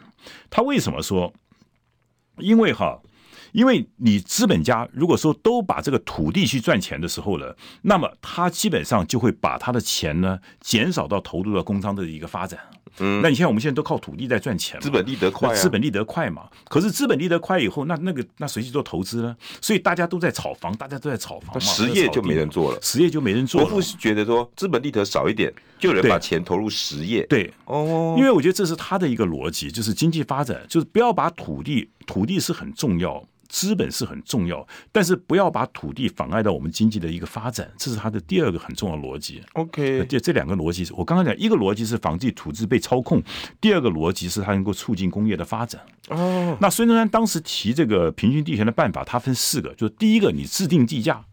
[0.50, 1.34] 他为什么说？
[2.38, 3.00] 因为哈。
[3.56, 12.60] 因为你资本家如果说都把这个土地去赚钱的时候了，那么他基本上就会把他的钱呢减少到投入到工商的一个发展。
[13.00, 16.50] 嗯，那你像我们现在都靠土地在赚钱，资本利得快，资本利得快嘛。
[16.70, 19.36] 可是资本利得快以后，那那个那谁去做投资呢？
[19.62, 23.68] 所以大家都在炒房，大家都在炒房嘛，实业就没人做了，实业就没人做了。
[23.68, 27.26] 国父觉得说资本利得少一点，就有人把钱投入实业。
[27.28, 33.26] 对哦，因为我觉得这是他的一个逻辑，就是经济发展，就是不要把土地，土地是很重要。
[33.48, 39.42] 资本是很重要，但是不要把土地妨碍到我们经济的一个发展，这是他的第二个很重要的逻辑。
[39.54, 43.22] OK，这这两个逻辑，我刚刚讲一个逻辑是防止土地被操控，
[43.62, 45.80] 第二个逻辑是它能够促进工业的发展。
[46.10, 46.58] 哦，oh.
[46.60, 51.24] 那孙中山当时提这个平均地权的办法，它分四个，就是第一个，你制定地价，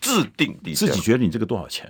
[0.00, 1.88] 制定地价，自己觉得你这个多少钱，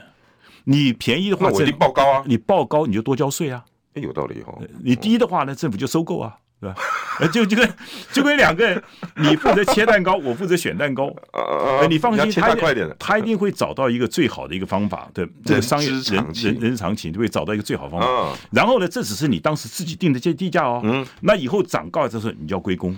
[0.65, 6.37] 你便宜的话，我一定报高啊，你报高你就多交税啊，哎，有道理哦，你低的话呢，政府就收购啊。
[6.61, 6.77] 对吧？
[7.33, 7.75] 就就跟
[8.13, 8.83] 就跟两个人，
[9.17, 11.07] 你负责切蛋糕， 我负责选蛋糕。
[11.33, 12.55] 呃，你放心，他
[12.99, 15.09] 他一定会找到一个最好的一个方法。
[15.15, 16.03] 对，这个商业人
[16.35, 18.39] 人人之常情，就会找到一个最好方法。
[18.51, 20.83] 然后呢，这只是你当时自己定的这地价哦。
[20.85, 21.07] 嗯。
[21.23, 22.95] 那以后涨高的时候，你就要归公。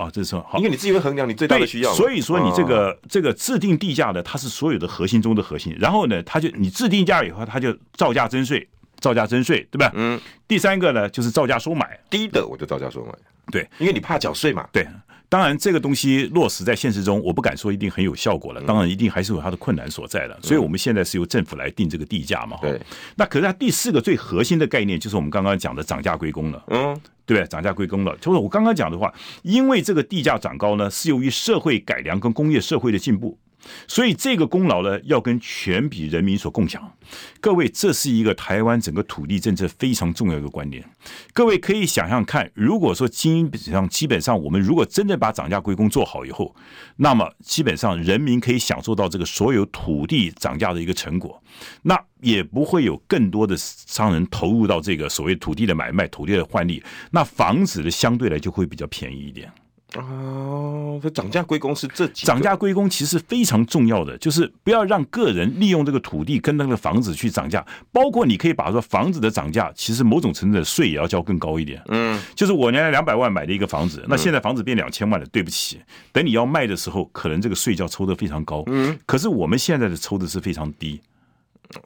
[0.00, 1.92] 啊，这是好，因为你自己会衡量你最大的需要。
[1.92, 5.76] 所以说，你这个这个制定地价的，它是所有的核心中的核心。
[5.78, 8.66] 然后呢，它就你制定价以后，它就造价征税。
[9.00, 9.90] 造价征税，对吧？
[9.94, 13.12] 嗯，第三个呢，就是造价收买，低的我就造价收买。
[13.50, 14.68] 对，因为你怕缴税嘛。
[14.70, 14.86] 对，
[15.30, 18.60] 当然这个东西落实在现实中，我不敢说一定很有效果了。
[18.62, 20.36] 当然，一定还是有它的困难所在的。
[20.42, 22.58] 所以我们现在是由政府来定这个地价嘛。
[22.60, 22.78] 对。
[23.14, 26.60] 那可是它第四个最核心的概念，就是我们刚刚讲的涨价归公了。
[26.66, 27.46] 嗯，对不对？
[27.46, 33.38] 涨价归公了，就是我刚刚讲的话，因为这个地价涨高呢，是由于社会改良跟工业社会的进步。
[33.86, 36.92] 所以这个功劳呢，要跟全体人民所共享。
[37.40, 40.84] 各位，这是一个台湾整个土地政策非常重要的一个观念。
[41.32, 46.54] 各位可以想象看，如果说基本上基本上我们如果真的把涨价归公做好以后，
[46.96, 51.42] 那么基本上人民可以享受到这个所有土地涨价的一个成果，
[51.82, 59.50] 那也不会有更多的商人投入到这个所谓土地的买卖、土地的换利，那房子的相对来就会比较便宜一点。
[59.96, 71.82] 哦，这涨价归公是这几涨价归公其实非常重要的，就是不要让个人利用这个土地跟那个房子去涨价，包括你可以把说房子的涨价，其实某种程度的税也要交更高一点。
[71.88, 75.80] 嗯，就是我原来两百万买的一个房子，那现在房子变两千万了，对不起，
[76.12, 78.62] 等你要卖的时候，可能这个税就要抽的非常高。
[78.66, 81.00] 嗯，可是我们现在的抽的是非常低。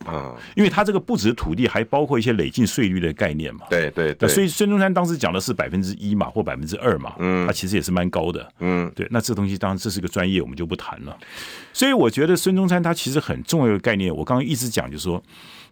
[0.07, 3.67] 啊，因为它这个不止土地，还包括一些累进税率的概念嘛。
[3.69, 7.15] 对对对，所以孙中山当时讲的是百分之一嘛，或百分之二嘛。
[7.19, 8.47] 嗯，它其实也是蛮高的。
[8.61, 11.17] 嗯，对，那这东西当然这是个专业，我们就不谈了。
[11.73, 15.23] 所以我觉得孙中山他其实很重要的概念，我刚刚一直讲就是说，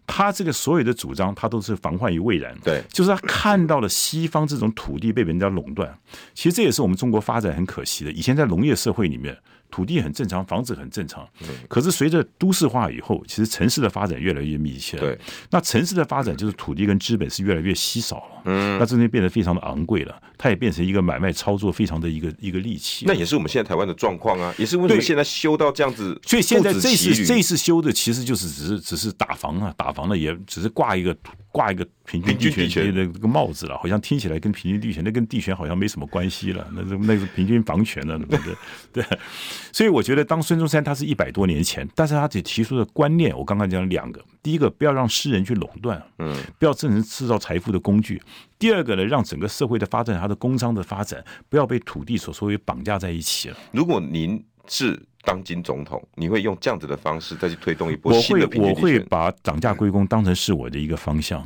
[0.06, 2.54] 他这个所有的主张，他都是防患于未然。
[2.62, 5.96] 对，就是他看到了西方这种土地被人家垄断，
[6.34, 8.12] 其实这也是我们中国发展很可惜的。
[8.12, 9.36] 以前在农业社会里面。
[9.72, 11.26] 土地很正常，房子很正常。
[11.66, 14.98] 可是随着都市化以后，其实城市的发展越来越密切。
[14.98, 15.18] 对，
[15.50, 18.42] 那城市的发展就是土地跟资本是越来越稀少了。
[18.44, 23.06] 嗯，那这边变得非常的昂贵了，它也变成一个买卖操作非常的一个一个利器。
[23.08, 26.20] 那也是我们现在台湾的状况啊，也是为什么现在修到这样子。
[26.26, 31.16] 所以现在这次这次修的其实就是只是只是打房啊，打房的也只是挂一个
[31.52, 38.54] 挂一个平均地权的这个帽子了，好像听起来跟平均地权那跟地权好像没什么关系了，那是那是平均房权了，对不对？
[38.92, 39.18] 对。
[39.70, 48.16] 所以我觉得，当孙中山他是一百多年前，但是他只提出的观念，我刚刚讲了两个：第一个，不要让私人去垄断，嗯，不要造成制造财富的工具；
[48.58, 53.56] 第二个呢，让整个社会的发展，它的工商的发展，不要被土地所所谓绑架在一起了。
[53.72, 58.70] 如果您是当今总统，你会用这样子的方式再去推动一波新的平均？
[58.70, 61.44] 我会，我会把涨价归功当成是我的一个方向。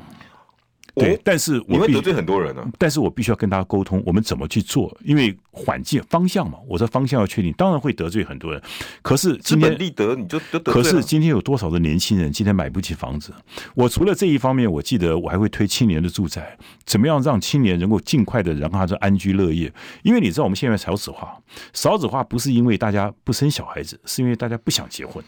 [0.96, 2.66] 对，但是我会得罪很多人呢。
[2.78, 4.96] 但是我必须要跟大家沟通，我们怎么去做？
[5.04, 8.60] 因为环境方向嘛，我的方向要确定，当然会得罪很多人。
[9.02, 10.72] 可是今天立德，你就得罪。
[10.72, 13.30] 可是今天有多少的年轻人今天买不起房子？
[13.74, 19.70] 我除了这一方面，我记得我还会推青年的住宅，怎么样让青年能够尽快的让他安居乐业？
[20.02, 21.38] 因为你知道我们现在少子化，
[21.74, 25.22] 少子化不是因为大家不生小孩子，是因为大家不想结婚。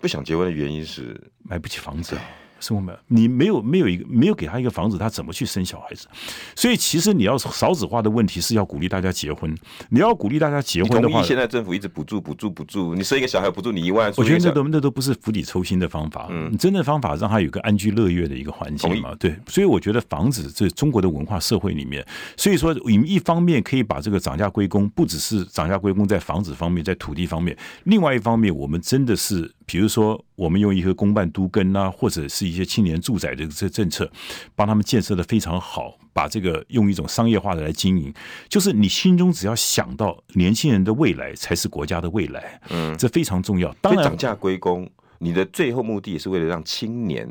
[0.00, 2.10] 不想结婚的原因是买不起房子。
[2.14, 2.20] 生
[2.60, 6.06] 活没有，你没有没有一个没有给他一个房子，他怎么去生小孩子？
[6.54, 9.54] 所以其实你要少子化的问题是要鼓励大家结婚。
[9.90, 16.26] 你要鼓励大家结婚的话，现在政府一直补助补助补助，你生一个小孩补助你一万，我觉得那都那都不是釜底抽薪的方法。
[16.30, 19.14] 嗯，真正的方法让他有个安居乐业的一个环境嘛。
[19.18, 22.04] 对，所以我觉得房子这中国的文化社会里面，
[22.36, 29.52] 所以说我们一方面可以把这个涨价归功，不只是涨价归功在房子方面，在土地方面，另外一方面我们真的是。
[29.68, 34.10] 比如说，我们用一个公办都跟啊，或者是一些青年住宅的这政策，
[34.56, 38.10] 帮他们建设的非常好，把这个用一种商业化的来经营，
[38.48, 43.70] 就是你心中只要想到年轻人的未来才是国家的未来，嗯，这非常重要。
[43.82, 44.88] 当然，涨价归功，
[45.18, 47.28] 你的最后目的也是为了让青年。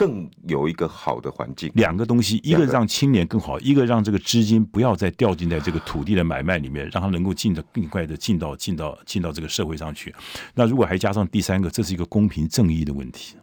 [0.00, 10.14] 更有一个好的环境，两个东西，一个让青年更好，一个让这个资金不要再掉进在这个土地的买卖里面，让它能够进的更快的进到进到进到这个社会上去。
[10.54, 13.36] 那如果还加上第三个，这是一个公平正义的问题。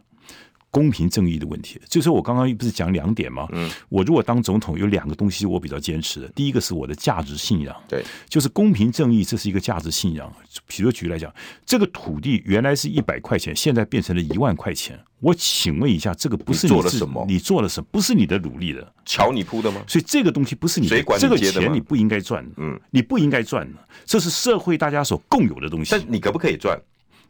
[0.70, 3.48] 公平正义的问题，就是我刚刚不是讲两点吗？
[3.52, 6.28] 嗯，我如果当总统，有两个东西我比较坚持的。
[6.28, 10.30] 第一个是我的价值信仰，对，就是公平正义，这是一个价值信仰。
[10.66, 11.32] 比如举例来讲，
[11.64, 17.24] 这个土地原来是一百块钱，现在变成了一万块钱，我请问一下，这个不是你，你做了什么？
[17.26, 17.86] 你做了什么？
[17.90, 19.82] 不是你的努力的，桥你铺的吗？
[19.88, 25.92] 所以这个东西不是你的，谁管你这个钱你不应该赚，嗯，你不应该赚的，这是社会大家所共有的东西。
[25.92, 26.78] 但你可不可以赚？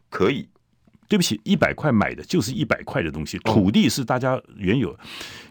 [0.09, 0.47] 可以。
[1.09, 3.39] 对不起，一百块买的就是一百块的东西。
[3.39, 4.95] 土地是大家原有，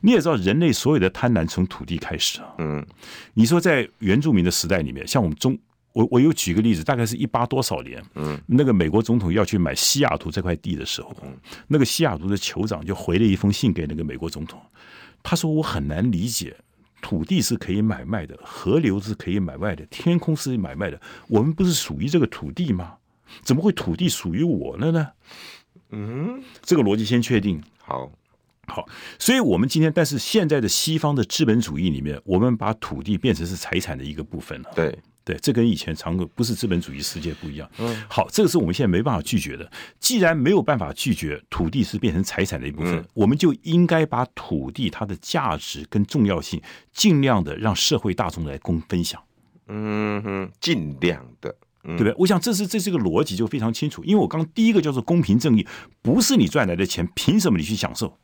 [0.00, 2.54] 你也知道，人类所有的贪婪从土地开始啊。
[2.58, 2.86] 嗯，
[3.34, 5.58] 你说在原住民的时代里面，像我们中，
[5.92, 11.12] 我我有举个例子，大概是一八多少年，嗯，那个美国总统要去买西雅图这块地的时候，
[11.66, 14.62] 那个西雅图的酋长就回了一封信给那个美国总统，
[15.24, 16.56] 他说我很难理解，
[17.02, 22.94] 土地是可以买卖的，河流是可以买卖的，天空是买卖的，我们不是属于这个土地吗？
[23.42, 25.08] 怎么会土地属于我了呢？
[25.90, 27.62] 嗯，这个逻辑先确定。
[27.78, 28.12] 好，
[28.66, 28.86] 好，
[29.18, 34.70] 所以，我们今天，但是现在的西方的资本主义里面，我们把土地变成是财产的一个部分了。
[34.74, 37.70] 对，对，这跟以前常不是资本主义世界不一样。
[37.78, 39.70] 嗯，好，这个是我们现在没办法拒绝的。
[39.98, 46.60] 既然没有办法拒绝土地是变成财产的一部分，嗯，我们就应该把土地它的价值跟重要性，
[46.92, 49.22] 尽量的让社会大众来共分享。
[49.68, 51.54] 嗯哼，尽量的。
[51.82, 52.14] 对不对？
[52.18, 55.66] 我想这是这是个逻辑就非常清楚，因为我刚第一个叫做公平正义，
[56.02, 58.18] 不是你赚来的钱，凭什么你去享受？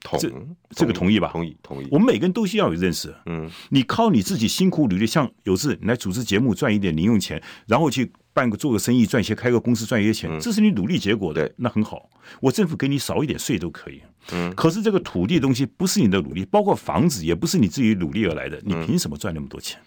[0.00, 0.32] 同这
[0.70, 1.30] 这个同意吧？
[1.32, 1.88] 同意同意。
[1.90, 3.12] 我们每个人都需要有认识。
[3.26, 12.08] 嗯，你靠你自己辛苦努力，像有志你来主持节目赚一点零用钱，然后去办个做个生意赚些，开个公司赚一些钱，这是你努力结果的，嗯、那很好。
[12.40, 14.00] 我政府给你少一点税都可以。
[14.30, 19.80] 嗯，可是这个土地的东西不是你的努力，包括房子也不是你自己努力而来的，你凭什么赚那么多钱？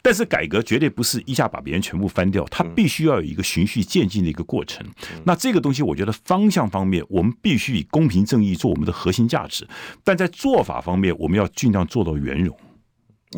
[0.00, 4.86] 但是改革绝对不是一下把别人全部翻掉，它必须要有一个循序渐进的一个过程。
[5.24, 9.66] 那这个东西，我觉得方向方面，我们必须以公平正义做我们的核心价值，
[10.04, 12.56] 但在做法方面，我们要尽量做到圆融，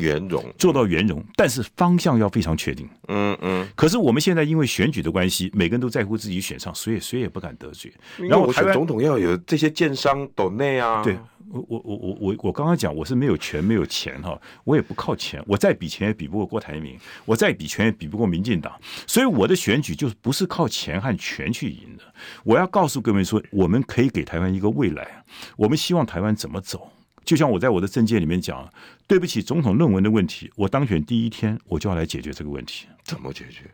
[0.01, 2.89] 圆融做到圆融，但是方向要非常确定。
[3.09, 3.67] 嗯嗯。
[3.75, 7.93] 可是我们现在因为选举的关系，每个人都在乎自己选上，谁也谁也不敢得罪。
[8.19, 11.03] 然后我选总统要有这些建商斗内啊。
[11.03, 11.19] 对。
[11.51, 18.73] 我我我我我我刚刚讲我是没有权没有钱哈，我也不靠钱，我再比钱也比不过郭台铭，我再比权也比不过民进党，
[19.07, 22.03] 所以我的选举就是不是靠钱和权去赢的。
[22.43, 25.23] 我要告诉各位说，我们可以给台湾一个未来，
[25.57, 26.91] 我们希望台湾怎么走？
[27.25, 28.69] 就像我在我的政见里面讲，
[29.07, 32.87] 对不起，总统论文的问题，我当选第一天我就要来解决这个问题。
[33.03, 33.71] 怎么解决？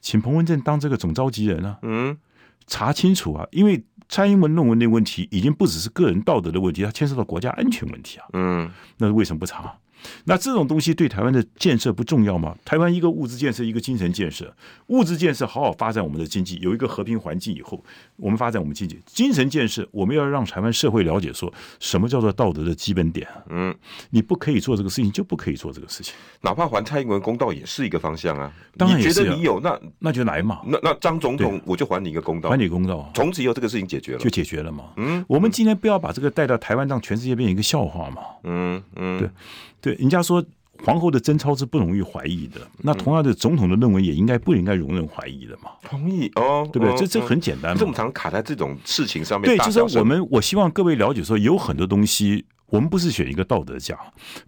[0.00, 2.18] 请彭文正当这个总召集人啊，嗯，
[2.66, 3.84] 查清楚啊，因为。
[4.12, 8.26] 蔡英文论文的问题已经不只是个人道德的问题，它牵涉到国家安全问题啊。
[8.32, 8.68] 嗯，
[8.98, 9.72] 那为什么不查？
[10.24, 12.56] 那这种东西对台湾的建设不重要吗？
[12.64, 14.54] 台湾一个物质建设，一个精神建设。
[14.88, 17.82] 物质建设好好发展我们的经济，有一个和平环境以后，
[18.16, 18.98] 我们发展我们经济。
[19.06, 23.26] 精神建设，我们要让台湾社会了解说什么叫做道德的基本点。
[23.48, 23.74] 嗯，
[24.10, 26.14] 你不可以做这个事情，就不可以做这个事情。
[26.40, 28.52] 哪怕还蔡英文公道，也是一个方向啊。
[28.76, 30.60] 当然也是啊，你觉得你有那那就来嘛。
[30.66, 34.84] 那那张总统，我就还你一个公道，还你公道，从此以后这个事情解决了，就解决了嘛。
[34.96, 38.22] 嗯，我们今天不要把这个带到台湾，让全世界变成一个笑话嘛。
[38.44, 39.30] 嗯嗯，对
[39.80, 40.44] 对，人家说。
[40.82, 45.72] 皇后的贞操是不容易怀疑的，那同样的总统的论文也应该不应该容忍怀疑的嘛？
[45.82, 46.94] 同意哦，对不对？
[46.94, 47.76] 哦、这这很简单嘛。
[47.78, 49.44] 这么常卡在这种事情上面。
[49.44, 53.94] 对，就是我们我希望各位了解说，有很多东西我们不是选一个道德价，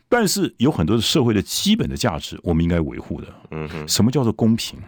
[0.08, 3.26] 但是有很多的社会的基本的价值，我们应该维护的。
[3.50, 4.78] 嗯哼，什么叫做公平？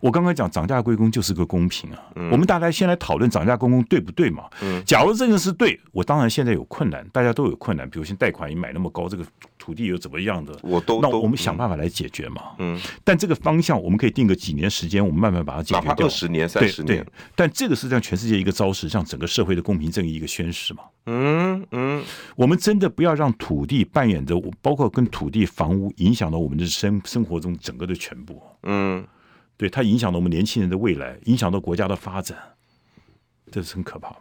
[0.00, 1.98] 我刚刚讲涨价归公就是个公平啊。
[2.16, 4.44] 嗯、我们大家先来讨论涨价归公对不对嘛？
[4.62, 7.88] 嗯，假如这个是对，我当然现在有困难，大家都有困难。
[7.88, 9.24] 比如现贷款也买那么高，这个
[9.58, 10.58] 土地又怎么样的？
[10.62, 12.42] 我都那我们想办法来解决嘛。
[12.58, 16.06] 嗯，但这个方向我们可以定个几年时间，我们慢慢把它解决掉。
[16.06, 17.06] 二十年、三十年。
[17.34, 20.84] 但这个是让全世界一个昭示，让整个社会的公平正义一个宣示嘛。
[21.06, 22.02] 嗯嗯，
[22.36, 28.42] 我们真的不要让土地扮演着，包括跟土地、房屋影响到我们的生生活中整个的全部。
[28.62, 29.04] 嗯。
[29.60, 32.34] 对，它影响了我们年轻人的未来，影响到国家的发展，
[33.52, 34.16] 这是很可怕。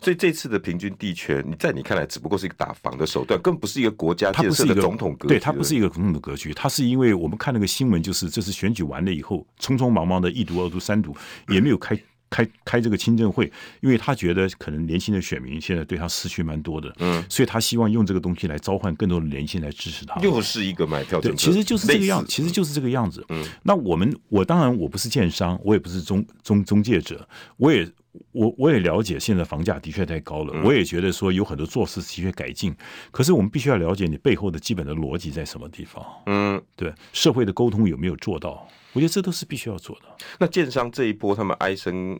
[0.00, 5.34] 所以这次的平均地权，你在你看来只不过是一个打防的手段，更不是一个国家建设的总统格局。
[5.34, 11.12] 对，它不是一个总统的格局，它是因为我们看那个新闻，就是这次选举完了以后，匆匆忙忙的一读、二读、三读，
[11.48, 12.00] 也没有开。
[12.28, 13.50] 开开这个听证会，
[13.80, 20.20] 因为他觉得可能年轻的选民现在对他失去蛮多的，嗯，所以他希望用这个东西来召唤更多的年轻人来支持他。
[20.20, 23.24] 又是一个买票对，其实就是这个样，其实就是这个样子。
[23.28, 27.88] 嗯，那我们我当然我不是建商，我也不是中中中介者，我也
[28.32, 32.74] 我我也了解现在房价的确太高了，嗯，我也觉得说有很多做事的确改进，
[33.10, 36.04] 可是我们必须要了解你背后的基本的逻辑在什么地方。
[36.26, 38.66] 嗯，对，社会的沟通有没有做到？
[38.96, 40.06] 我觉得这都是必须要做的。
[40.38, 42.18] 那建商这一波，他们哀声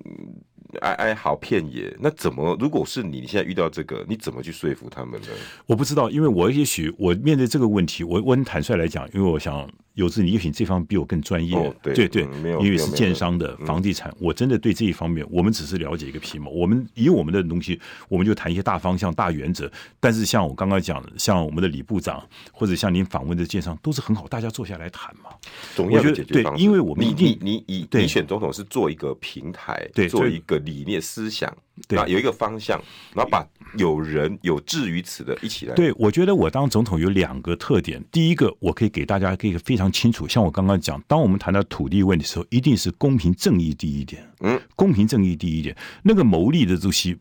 [0.80, 2.56] 哀哀嚎遍野，那怎么？
[2.60, 5.28] 如果是你，你现在遇到这个，你怎么去说服他们呢？
[5.66, 9.68] 我不知道，因为我也许我面对这个问题，我我很坦率来讲，因为我想。
[9.96, 11.56] 有志，你也许这方面比我更专业。
[11.56, 12.28] 哦、对对，
[12.60, 16.50] 因为是建商的房地产，我真的对这一方面，我们只是了解一个皮毛。
[16.50, 19.72] 我们以我们的东西，我们就谈一些大方向、大原则。
[19.98, 25.30] 但是像我刚刚讲的，像我们的李部长，或者像您访问的建商，都是很好，大家坐下来谈嘛。
[25.74, 26.58] 总要解决方式。
[26.58, 31.52] 对，因为我们一定，你你你你选总统是做一个平台，对，做一个理念思想。
[31.86, 32.82] 对，有一个方向，
[33.14, 33.46] 然后把
[33.76, 35.74] 有人有志于此的一起来。
[35.74, 38.02] 对，我觉得我当总统有两个特点。
[38.10, 44.26] 第一个，我可以给大家一个非常清楚，像我刚刚讲，当我们谈到土地问题的时候，一定是公平正义第一点。
[44.40, 47.14] 嗯，公平正义第一点，那个牟利的东西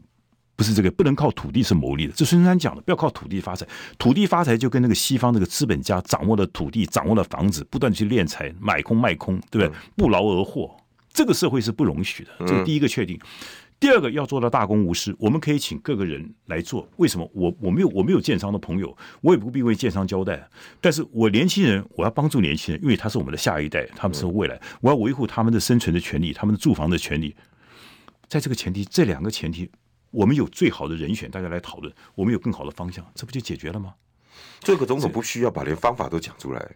[0.55, 2.13] 不是这个，不能靠土地是牟利的。
[2.13, 3.67] 这孙中山讲的，不要靠土地发财。
[3.97, 9.77] 土地发财就跟那个西方那个资本家掌握了土地，掌握了房子，不断去敛财，买空卖空，对不对？
[9.97, 10.73] 不劳而获，
[11.15, 12.31] 这个社会是不容许的。
[12.39, 13.17] 这个第一个确定。
[13.79, 16.87] 第二个要做到大公无私，我们可以请各个人来做。
[16.97, 17.29] 为什么？
[17.33, 20.45] 我我没有我没有建商的朋友，我也不必为建商交代。
[20.81, 27.33] 但是我年轻人，我要帮助年轻人，因为他是我们的下一代，他们是未来，我要维护他们的生存的权利，他们的住房的权利。
[28.27, 29.69] 在这个前提，这两个前提，
[30.11, 33.93] 我们有最好的人选，大家来讨论，我们有更好的方向，这不就解决了吗？
[34.59, 36.75] 这个总统不需要把连方法都讲出来。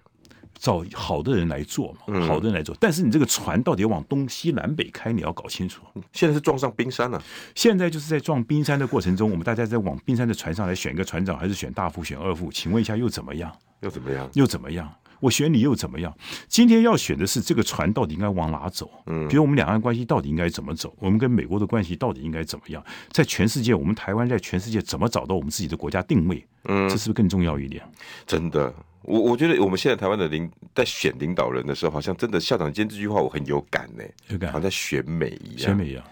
[0.60, 2.76] 找好的人来做嘛，好的人来做。
[2.80, 5.82] 但是你这个船到底往东西南北开，你要搞清楚。
[6.12, 7.24] 现在是撞上冰山了，啊，
[7.56, 12.52] 现在就是在撞冰山的过程中，我们大家在往冰山的船上来选一个船长，还是选大副、选二副？
[12.52, 13.52] 请问一下，又怎么样？
[13.80, 14.30] 又怎么样？
[14.34, 14.94] 又怎么样？
[15.22, 16.14] 我选你又怎么样？
[16.48, 18.90] 今天要选的是这个船到底应该往哪走？
[19.08, 20.94] 嗯，比如我们两岸关系到底应该怎么走？
[21.00, 22.84] 我们跟美国的关系到底应该怎么样？
[23.12, 26.46] 在全世界，我们台湾在全世界怎么找到我们自己的国家定位？
[26.66, 27.84] 嗯，这是不是更重要一点？
[28.26, 28.74] 真的。
[29.04, 35.60] 我我觉得我们现在台湾的领在选领导人的时候，好像真的校长今天这句话我很有感呢，有感，好像在选美一样。
[35.60, 36.04] 选美一样，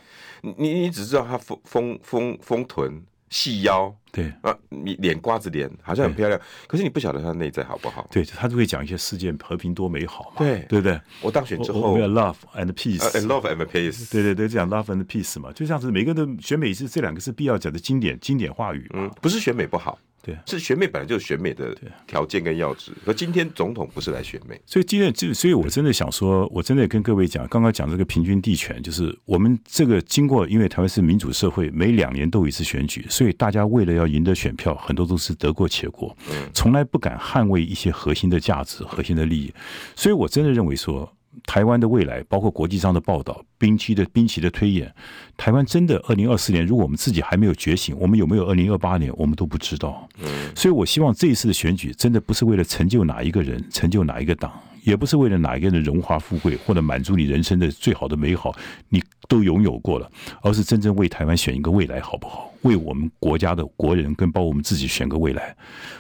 [0.42, 4.32] 你你只知道他丰丰丰丰臀细腰，对。
[4.42, 8.08] 啊，你脸瓜子脸好像很漂亮，可是你不晓得他内在好不好？
[8.10, 10.60] 对，他就会讲一些世界和平多美好嘛，对。
[10.70, 11.00] 对不对？
[11.22, 20.00] 我当选之后，我要 love and peace，love and peace，对对对，讲 love and peace 嘛，就像是每个人的选美是这两个是必要讲的经典经典话语，嗯，不是选美不好。
[20.28, 21.74] 对，是选美本来就是选美的
[22.06, 36.14] 条件跟要旨，可今天总统不是来选美，所以今天就，所以我真的想说，我真的跟各位讲，刚刚讲这个平均地权，就是我们这个经过，因为台湾是民主社会，每两年都有一次选举，所以大家为了要赢得选票，很多都是得过且过，
[36.54, 39.54] 从来不敢捍卫一些核心的价值、核心的利益，
[39.96, 41.10] 所以我真的认为说。
[41.48, 44.94] 台湾的未来，包括国际上的报道、兵棋的兵棋的推演，
[45.38, 50.08] 台湾真的二零二四年，如果我们自己还没有觉醒，我们有没有二零二八年，我们都不知道。
[50.54, 54.52] 所以我希望这一次的选举，真的不是为了成就哪一个人，成就哪一个党，
[54.84, 58.54] 也不是为了哪一个人的荣华富贵，或者满足你人生的最好的美好，
[58.90, 62.52] 你都拥有过了，而是真正为台湾选一个未来，好不好？
[62.64, 65.56] 为我们国家的国人跟包括我们自己选个未来。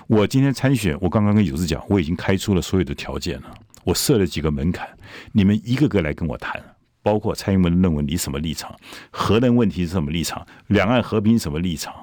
[0.07, 3.53] 我今天参选，我刚刚跟友志讲，我已经开出了所有的条件了。
[3.87, 4.85] 我设了几个门槛，
[5.31, 6.61] 你们一个个来跟我谈，
[7.01, 8.75] 包括蔡英文的论文你什么立场，
[9.09, 11.95] 核能问题是什么立场，两岸和平什么立场，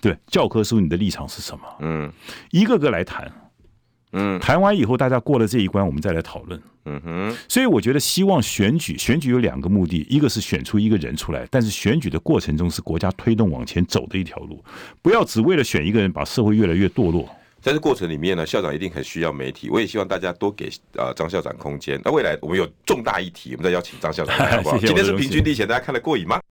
[0.00, 1.62] 对，教科书你的立场是什么？
[1.78, 2.12] 嗯，
[2.50, 3.30] 一个个来谈，
[4.10, 6.60] 嗯，谈完以后大家过了这一关，我们再来讨论。
[6.86, 14.64] 嗯哼，所以我觉得希望选举，选举有两个目的，一个是选出一个人出来，但是选举的过程中是国家推动往前走的一条路，
[15.00, 17.28] 不要只为了选一个人，把社会越来越堕落。
[17.62, 22.00] 在这过程里面呢，校长一定很需要媒体，我也希望大家多给呃张校长空间。
[22.04, 24.76] 那未来我们有重大议题，我们再邀请张校长来好不好？
[24.80, 26.40] 谢谢，今天是平均地权，大家看得过瘾吗？